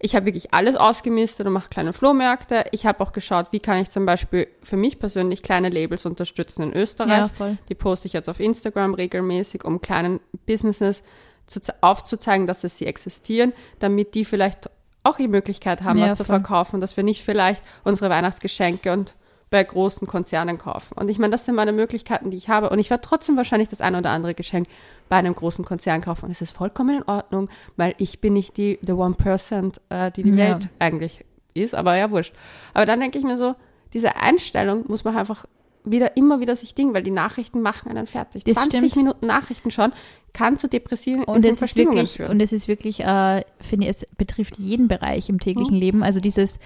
[0.00, 2.64] ich habe wirklich alles ausgemistet und mache kleine Flohmärkte.
[2.72, 6.62] Ich habe auch geschaut, wie kann ich zum Beispiel für mich persönlich kleine Labels unterstützen
[6.64, 7.28] in Österreich.
[7.38, 7.56] Ja.
[7.70, 11.02] Die poste ich jetzt auf Instagram regelmäßig, um kleinen Businesses
[11.46, 14.68] zu, ze- aufzuzeigen, dass es sie existieren, damit die vielleicht
[15.04, 16.36] auch die Möglichkeit haben, Ja, was zu voll.
[16.36, 19.14] verkaufen, dass wir nicht vielleicht unsere Weihnachtsgeschenke und
[19.54, 20.94] bei großen Konzernen kaufen.
[20.98, 22.70] Und ich meine, das sind meine Möglichkeiten, die ich habe.
[22.70, 24.66] Und ich werde trotzdem wahrscheinlich das eine oder andere Geschenk
[25.08, 26.24] bei einem großen Konzern kaufen.
[26.24, 30.10] Und es ist vollkommen in Ordnung, weil ich bin nicht die the one percent, äh,
[30.10, 30.36] die die Ja.
[30.54, 31.24] Welt eigentlich
[31.54, 31.76] ist.
[31.76, 32.34] Aber ja, wurscht.
[32.72, 33.54] Aber dann denke ich mir so,
[33.92, 35.44] diese Einstellung muss man einfach
[35.86, 38.42] wieder, immer wieder sich dingen, weil die Nachrichten machen einen fertig.
[38.42, 38.96] Das 20 stimmt.
[38.96, 39.92] Minuten Nachrichten schon
[40.32, 42.30] kann zu depressiven Und es ist wirklich, führen.
[42.32, 46.02] und es ist wirklich, äh, finde ich, es betrifft jeden Bereich im täglichen Leben.
[46.02, 46.58] Also dieses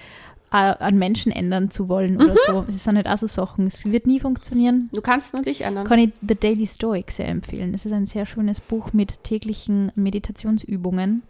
[0.51, 2.65] an Menschen ändern zu wollen oder so.
[2.67, 3.67] Das sind halt auch so Sachen.
[3.67, 4.89] Es wird nie funktionieren.
[4.93, 5.85] du kannst nur dich ändern.
[5.85, 7.71] Kann ich The Daily Stoic sehr empfehlen.
[7.71, 11.23] Das ist ein sehr schönes Buch mit täglichen Meditationsübungen.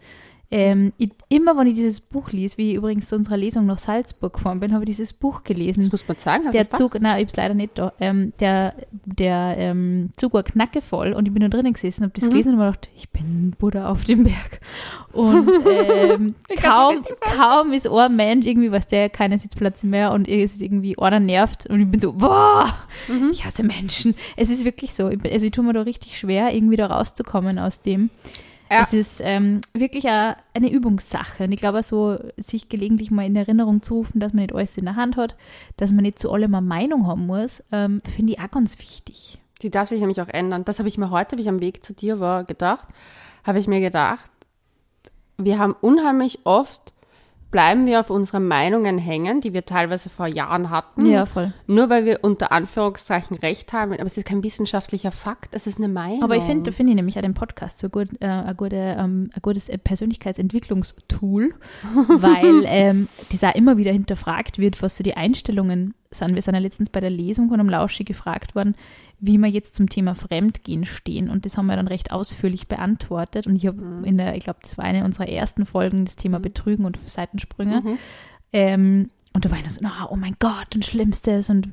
[0.52, 3.78] Ähm, ich, immer wenn ich dieses Buch lese, wie ich übrigens zu unserer Lesung nach
[3.78, 5.82] Salzburg gefahren bin, habe ich dieses Buch gelesen.
[5.84, 6.46] Das muss man sagen.
[6.46, 6.78] Hast der du's da?
[6.78, 7.94] Zug, nein, ich hab's leider nicht da.
[8.00, 8.74] Ähm, der
[9.06, 12.30] der ähm, Zug war knackevoll und ich bin da drinnen gesessen, habe das Mhm.
[12.32, 14.60] gelesen und mir gedacht, ich bin Buddha auf dem Berg.
[15.14, 16.96] Und ähm, kaum,
[17.38, 21.20] kaum ist ein Mensch irgendwie, was der keinen Sitzplatz mehr und es ist irgendwie einer
[21.20, 22.66] nervt und ich bin so, boah,
[23.08, 23.30] Mhm.
[23.32, 24.16] ich hasse Menschen.
[24.36, 25.10] Es ist wirklich so.
[25.10, 28.10] Ich Also ich tue mir da richtig schwer, irgendwie da rauszukommen aus dem.
[28.72, 28.82] Ja.
[28.84, 31.46] Es ist ähm, wirklich a- eine Übungssache.
[31.46, 34.78] Und ich glaube, so sich gelegentlich mal in Erinnerung zu rufen, dass man nicht alles
[34.78, 35.36] in der Hand hat,
[35.78, 39.40] dass man nicht zu allem eine Meinung haben muss, ähm, finde ich auch ganz wichtig.
[39.64, 40.66] Die darf sich nämlich auch ändern.
[40.66, 42.88] Das habe ich mir heute, wie ich am Weg zu dir war, gedacht.
[43.44, 44.30] Habe ich mir gedacht,
[45.38, 46.94] wir haben unheimlich oft,
[47.52, 51.06] bleiben wir auf unseren Meinungen hängen, die wir teilweise vor Jahren hatten.
[51.06, 51.54] Ja, voll.
[51.68, 53.94] Nur weil wir unter Anführungszeichen Recht haben.
[53.94, 56.24] Aber es ist kein wissenschaftlicher Fakt, es ist eine Meinung.
[56.24, 58.76] Aber ich finde, da finde ich nämlich auch den Podcast so gut, äh, ein, gute,
[58.76, 61.56] ähm, ein gutes äh, Persönlichkeitsentwicklungstool,
[62.08, 63.08] weil ähm,
[63.42, 66.36] auch immer wieder hinterfragt wird, was so die Einstellungen sind.
[66.36, 68.76] Wir sind ja letztens bei der Lesung von einem Lauschi gefragt worden,
[69.20, 71.30] wie wir jetzt zum Thema Fremdgehen stehen.
[71.30, 73.48] Und das haben wir dann recht ausführlich beantwortet.
[73.48, 76.40] Und ich habe in der, ich glaube, das war eine unserer ersten Folgen, das Thema
[76.40, 77.82] Betrügen und Seitensprünge.
[77.82, 77.98] Mhm.
[78.54, 81.70] Ähm, und da war ich nur so, oh mein Gott, und Schlimmstes und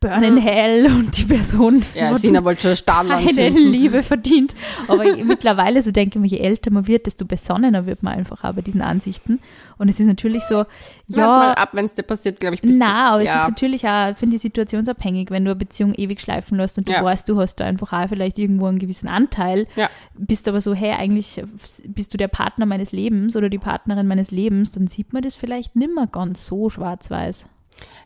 [0.00, 3.06] Burn in Hell und die Person Ja, Sina wollte schon Stahl.
[3.22, 4.54] Liebe verdient.
[4.88, 8.14] Aber ich, mittlerweile so denke ich mir, je älter man wird, desto besonnener wird man
[8.14, 9.40] einfach auch bei diesen Ansichten.
[9.76, 10.68] Und es ist natürlich so, Wart
[11.08, 12.62] ja, mal ab, wenn es dir passiert, glaube ich.
[12.62, 13.42] bist na, aber es ja.
[13.42, 16.92] ist natürlich auch, finde ich, situationsabhängig, wenn du eine Beziehung ewig schleifen lässt und du
[16.92, 17.04] Ja.
[17.04, 19.90] weißt, du hast da einfach auch vielleicht irgendwo einen gewissen Anteil, Ja.
[20.16, 21.42] bist aber so, hey, eigentlich
[21.88, 25.36] bist du der Partner meines Lebens oder die Partnerin meines Lebens, dann sieht man das
[25.36, 27.44] vielleicht nimmer ganz so schwarz-weiß.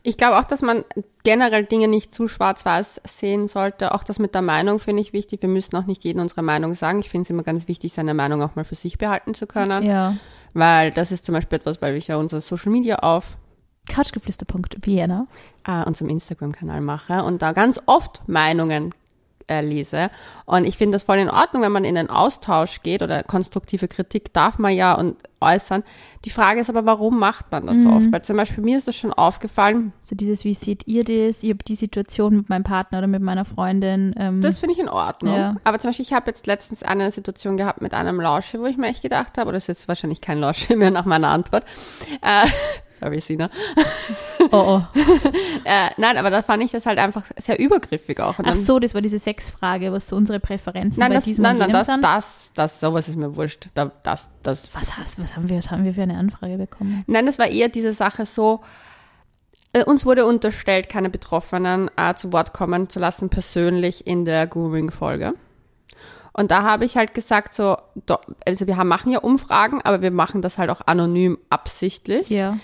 [0.02, 0.84] Ich glaube auch, dass man
[1.22, 3.94] generell Dinge nicht zu schwarz-weiß sehen sollte.
[3.94, 5.40] Auch das mit der Meinung finde ich wichtig.
[5.42, 6.98] Wir müssen auch nicht jedem unsere Meinung sagen.
[7.00, 9.82] Ich finde es immer ganz wichtig, seine Meinung auch mal für sich behalten zu können.
[9.84, 10.16] Ja.
[10.52, 13.36] Weil das ist zum Beispiel etwas, weil ich ja unser Social Media auf
[13.88, 15.26] Couchgeflüster.vienna.
[15.66, 18.94] äh, unserem Instagram-Kanal mache und da ganz oft Meinungen
[19.48, 20.08] äh, lese.
[20.46, 23.88] Und ich finde das voll in Ordnung, wenn man in den Austausch geht oder konstruktive
[23.88, 25.82] Kritik darf man ja und äußern.
[26.24, 27.96] Die Frage ist aber, warum macht man das so Mhm.
[27.96, 28.12] oft?
[28.12, 31.42] Weil zum Beispiel mir ist das schon aufgefallen, So dieses, wie seht ihr das?
[31.42, 34.14] Ich habe die Situation mit meinem Partner oder mit meiner Freundin.
[34.18, 35.34] Ähm, Das finde ich in Ordnung.
[35.36, 35.56] Ja.
[35.64, 38.78] Aber zum Beispiel, ich habe jetzt letztens eine Situation gehabt mit einem Lausche, wo ich
[38.78, 41.64] mir echt gedacht habe, oder das ist jetzt wahrscheinlich kein Lausche mehr nach meiner Antwort.
[42.22, 42.46] Äh,
[43.04, 43.50] Sorry, Sina.
[44.50, 44.82] Oh, oh.
[45.66, 48.38] Äh, nein, aber da fand ich das halt einfach sehr übergriffig auch.
[48.38, 51.42] Und Ach so, das war diese Sexfrage, was so unsere Präferenzen Nein, bei das, diesem
[51.42, 52.04] nein, nein, das, sind.
[52.04, 53.68] das, das, sowas ist mir wurscht.
[53.72, 54.68] Da, das, das.
[54.74, 57.02] Was, hast, was, haben wir, was haben wir für eine Anfrage bekommen?
[57.06, 58.60] Nein, das war eher diese Sache so,
[59.72, 64.46] äh, uns wurde unterstellt, keine Betroffenen äh, zu Wort kommen zu lassen, persönlich in der
[64.46, 65.32] Grooming-Folge.
[66.36, 67.76] Und da habe ich halt gesagt, so,
[68.44, 72.28] also wir haben, machen ja Umfragen, aber wir machen das halt auch anonym absichtlich.
[72.28, 72.58] Ja.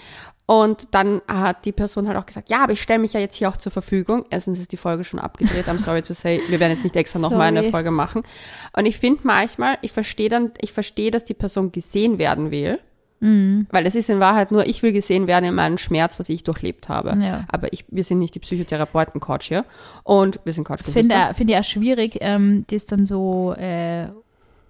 [0.50, 3.36] Und dann hat die Person halt auch gesagt, ja, aber ich stelle mich ja jetzt
[3.36, 4.24] hier auch zur Verfügung.
[4.30, 7.20] Erstens ist die Folge schon abgedreht, I'm sorry to say, wir werden jetzt nicht extra
[7.20, 7.70] nochmal eine.
[7.70, 8.24] Folge machen.
[8.76, 12.80] Und ich finde manchmal, ich verstehe dann, ich verstehe, dass die Person gesehen werden will.
[13.20, 13.68] Mhm.
[13.70, 16.42] Weil es ist in Wahrheit nur, ich will gesehen werden in meinem Schmerz, was ich
[16.42, 17.16] durchlebt habe.
[17.22, 17.44] Ja.
[17.46, 19.64] Aber ich, wir sind nicht die Psychotherapeuten-Couch hier.
[20.02, 24.08] Und wir sind couch Finde finde ich auch schwierig, ähm, das dann so äh,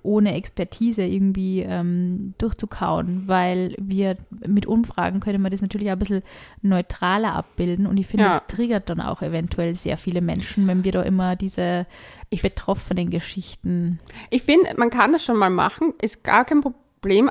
[0.02, 5.98] ohne Expertise irgendwie ähm, durchzukauen, weil wir mit Umfragen können wir das natürlich auch ein
[5.98, 6.22] bisschen
[6.62, 8.36] neutraler abbilden und ich finde, Ja.
[8.36, 11.86] es triggert dann auch eventuell sehr viele Menschen, wenn wir da immer diese
[12.42, 13.98] betroffenen Geschichten.
[14.30, 16.80] Ich finde, man kann das schon mal machen, ist gar kein Problem,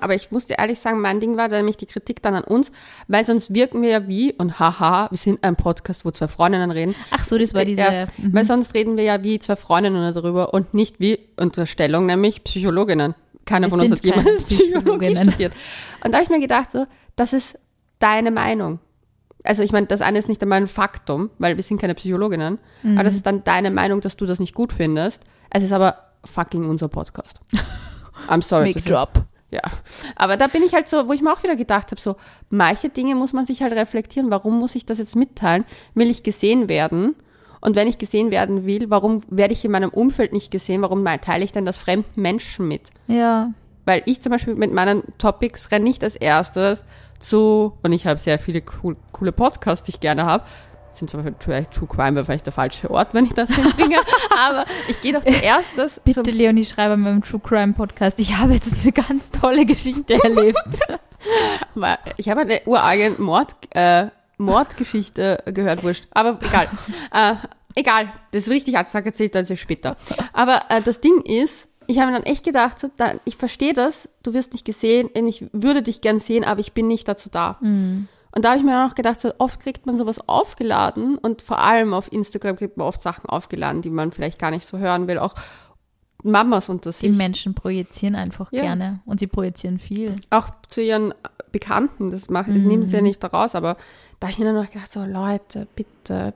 [0.02, 2.72] aber ich muss dir ehrlich sagen, mein Ding war nämlich die Kritik dann an uns,
[3.08, 6.72] weil sonst wirken wir ja wie, und haha, wir sind ein Podcast, wo zwei Freundinnen
[6.72, 6.96] reden.
[7.12, 7.82] Ach so, das war diese.
[7.82, 8.34] Ja, mhm.
[8.34, 13.14] Weil sonst reden wir ja wie zwei Freundinnen darüber und nicht wie Unterstellung, nämlich Psychologinnen.
[13.46, 15.54] Keiner Wir von uns hat jemals Psychologie studiert.
[16.04, 17.58] Und da habe ich mir gedacht, so, das ist
[18.00, 18.80] deine Meinung.
[19.44, 22.60] Also ich meine, das eine ist nicht einmal ein Faktum, weil wir sind keine Psychologinnen,
[22.84, 23.04] aber Mhm.
[23.04, 25.24] das ist dann deine Meinung, dass du das nicht gut findest.
[25.50, 25.96] Es ist aber
[26.26, 27.40] fucking unser Podcast.
[28.28, 28.74] I'm sorry.
[28.74, 28.84] Mic.
[28.84, 29.26] Drop.
[29.52, 29.62] Ja,
[30.16, 32.18] aber da bin ich halt so, wo ich mir auch wieder gedacht habe, so,
[32.50, 34.30] manche Dinge muss man sich halt reflektieren.
[34.30, 35.66] Warum muss ich das jetzt mitteilen?
[35.96, 37.16] Will ich gesehen werden?
[37.60, 40.82] Und wenn ich gesehen werden will, warum werde ich in meinem Umfeld nicht gesehen?
[40.82, 42.92] Warum teile ich denn das fremden Menschen mit?
[43.08, 43.52] Ja.
[43.86, 46.84] Weil ich zum Beispiel mit meinen Topics renne nicht als erstes
[47.20, 50.46] zu, und ich habe sehr viele cool, coole Podcasts, die ich gerne habe.
[50.92, 53.98] Sind zum Beispiel True, True Crime wäre vielleicht der falsche Ort, wenn ich das hinbringe.
[54.38, 58.20] aber ich gehe doch zuerst das Bitte, Leonie, schreibe mal im True Crime Podcast.
[58.20, 60.60] Ich habe jetzt eine ganz tolle Geschichte erlebt.
[62.16, 66.06] Ich habe eine urarge Mord, äh, Mordgeschichte gehört, wurscht.
[66.12, 66.70] Aber egal.
[67.12, 67.36] äh,
[67.76, 69.98] egal, das ist richtig, als erzählt das ist später.
[70.32, 73.74] Aber äh, das Ding ist, ich habe mir dann echt gedacht, so, da, ich verstehe
[73.74, 77.30] das, du wirst nicht gesehen, ich würde dich gern sehen, aber ich bin nicht dazu
[77.30, 77.60] da.
[78.36, 81.42] Und da habe ich mir dann auch gedacht, so oft kriegt man sowas aufgeladen und
[81.42, 84.78] vor allem auf Instagram kriegt man oft Sachen aufgeladen, die man vielleicht gar nicht so
[84.78, 85.18] hören will.
[85.18, 85.34] Auch
[86.24, 87.18] Mamas unter Die sich.
[87.18, 88.62] Menschen projizieren einfach Ja.
[88.62, 90.16] gerne und sie projizieren viel.
[90.30, 91.14] auch zu ihren
[91.52, 93.78] Bekannten, das machen, das nehmen sie ja nicht daraus, aber
[94.20, 96.34] da hab ich mir dann noch gedacht, so Leute, bitte.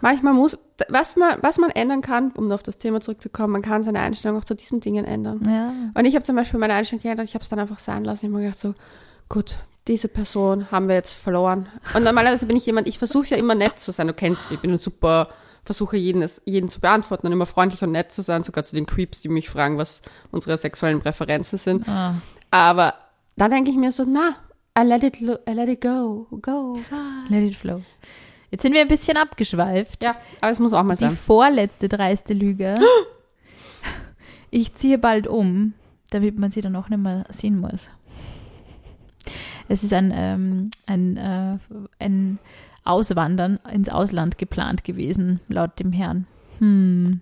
[0.00, 3.82] Manchmal muss, was man, was man ändern kann, um auf das Thema zurückzukommen, man kann
[3.84, 5.42] seine Einstellung auch zu diesen Dingen ändern.
[5.48, 5.72] Ja.
[5.94, 8.26] Und ich habe zum Beispiel meine Einstellung geändert, ich habe es dann einfach sein lassen.
[8.26, 8.74] Ich habe mir gedacht, so,
[9.28, 9.56] gut,
[9.88, 11.68] diese Person haben wir jetzt verloren.
[11.94, 14.06] Und normalerweise bin ich jemand, ich versuche ja immer nett zu sein.
[14.06, 15.28] Du kennst mich, ich bin ein super,
[15.64, 18.86] versuche jeden, jeden zu beantworten und immer freundlich und nett zu sein, sogar zu den
[18.86, 21.88] Creeps, die mich fragen, was unsere sexuellen Präferenzen sind.
[21.88, 22.14] Ah.
[22.50, 22.94] Aber
[23.36, 24.36] da denke ich mir so, na,
[24.78, 26.74] I let it, I let it go, go.
[26.90, 27.28] bye.
[27.28, 27.82] Let it flow.
[28.50, 30.04] Jetzt sind wir ein bisschen abgeschweift.
[30.04, 31.16] Ja, aber es muss auch mal Die sein.
[31.16, 32.76] vorletzte dreiste Lüge.
[34.50, 35.74] Ich ziehe bald um,
[36.08, 37.90] damit man sie dann auch nicht mehr sehen muss.
[39.68, 41.58] Es ist ein, ähm, ein, äh,
[41.98, 42.38] ein
[42.84, 46.26] Auswandern ins Ausland geplant gewesen, laut dem Herrn.
[46.58, 47.20] Hm.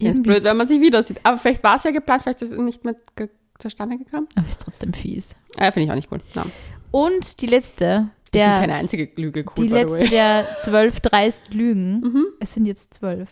[0.00, 1.20] Ja, ist blöd, wenn man sich wieder sieht.
[1.24, 4.26] Aber vielleicht war es ja geplant, vielleicht ist es nicht mehr ge zustande gekommen.
[4.36, 5.34] Aber ist trotzdem fies.
[5.58, 6.18] Ja, finde ich auch nicht cool.
[6.34, 6.42] No.
[6.90, 12.00] Und die letzte, Ich der, keine einzige Lüge cool, die letzte der zwölf dreist Lügen.
[12.00, 12.26] Mhm.
[12.40, 13.28] Es sind jetzt zwölf.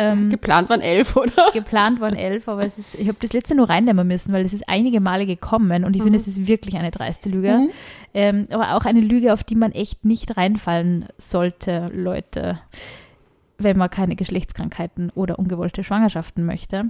[0.00, 1.50] Ähm, Geplant waren elf, oder?
[1.52, 4.52] geplant waren elf, aber es ist, ich habe das letzte nur reinnehmen müssen, weil es
[4.52, 7.58] ist einige Male gekommen und ich finde, es ist wirklich eine dreiste Lüge.
[7.58, 7.70] Mhm.
[8.14, 12.60] Ähm, aber auch eine Lüge, auf die man echt nicht reinfallen sollte, Leute,
[13.58, 16.84] wenn man keine Geschlechtskrankheiten oder ungewollte Schwangerschaften möchte.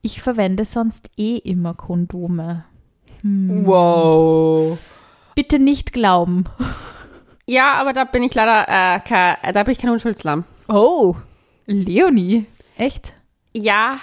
[0.00, 2.64] Ich verwende sonst eh immer Kondome.
[3.20, 3.66] Hm.
[3.66, 4.78] Wow.
[5.34, 6.44] Bitte nicht glauben.
[7.46, 10.44] Ja, aber da bin ich leider, äh, kein, da bin ich kein Unschuldslamm.
[10.66, 11.14] Oh,
[11.66, 12.46] Leonie.
[12.76, 13.14] Echt?
[13.56, 13.98] Ja,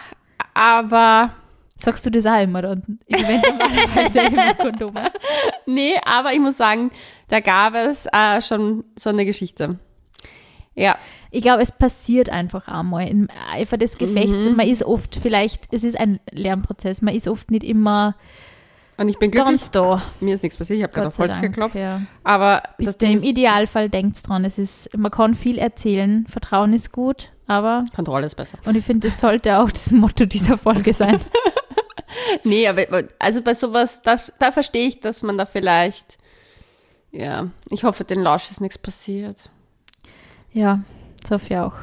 [0.53, 1.31] aber,
[1.75, 2.99] Sagst du das auch immer dann?
[3.07, 5.11] Ich verwende normalerweise immer Kondome.
[5.65, 6.91] nee, aber ich muss sagen,
[7.27, 9.79] da gab es äh, schon so eine Geschichte.
[10.75, 10.95] Ja,
[11.31, 14.45] Ich glaube, es passiert einfach einmal im Eifer des Gefechts.
[14.45, 14.55] Mhm.
[14.55, 18.15] Man ist oft vielleicht, es ist ein Lernprozess, man ist oft nicht immer
[18.97, 19.49] und ich bin glücklich.
[19.53, 20.01] ganz da.
[20.19, 21.41] Mir ist nichts passiert, ich habe gerade auf Holz Dank.
[21.41, 21.75] geklopft.
[21.75, 22.01] Ja.
[22.23, 27.31] Aber Bitte, im Idealfall denkt dran, es ist, man kann viel erzählen, Vertrauen ist gut,
[27.51, 28.57] aber, Kontrolle ist besser.
[28.65, 31.19] und ich finde, das sollte auch das Motto dieser Folge sein.
[32.43, 36.17] Nee, aber also bei sowas, da, da verstehe ich, dass man da vielleicht
[37.11, 39.49] Ja, ich hoffe, den Lausch ist nichts passiert.
[40.51, 40.81] Ja,
[41.25, 41.75] Sophie auch.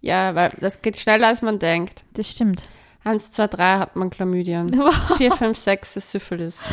[0.00, 2.04] Ja, weil das geht schneller, als man denkt.
[2.14, 2.62] Das stimmt.
[3.04, 4.82] Eins, zwei, drei hat man Chlamydien.
[5.16, 6.64] Vier, fünf, sechs ist Syphilis.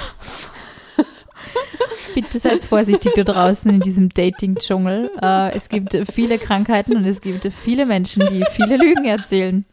[2.16, 5.12] Bitte seid vorsichtig da draußen in diesem Dating-Dschungel.
[5.22, 9.66] Äh, es gibt viele Krankheiten und es gibt viele Menschen, die viele Lügen erzählen.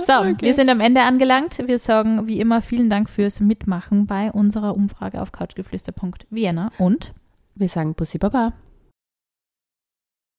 [0.00, 1.58] So, wir sind am Ende angelangt.
[1.66, 7.12] Wir sagen wie immer vielen Dank fürs Mitmachen bei unserer Umfrage auf couchgeflüster.vienna und
[7.54, 8.52] Wir sagen Bussi Baba.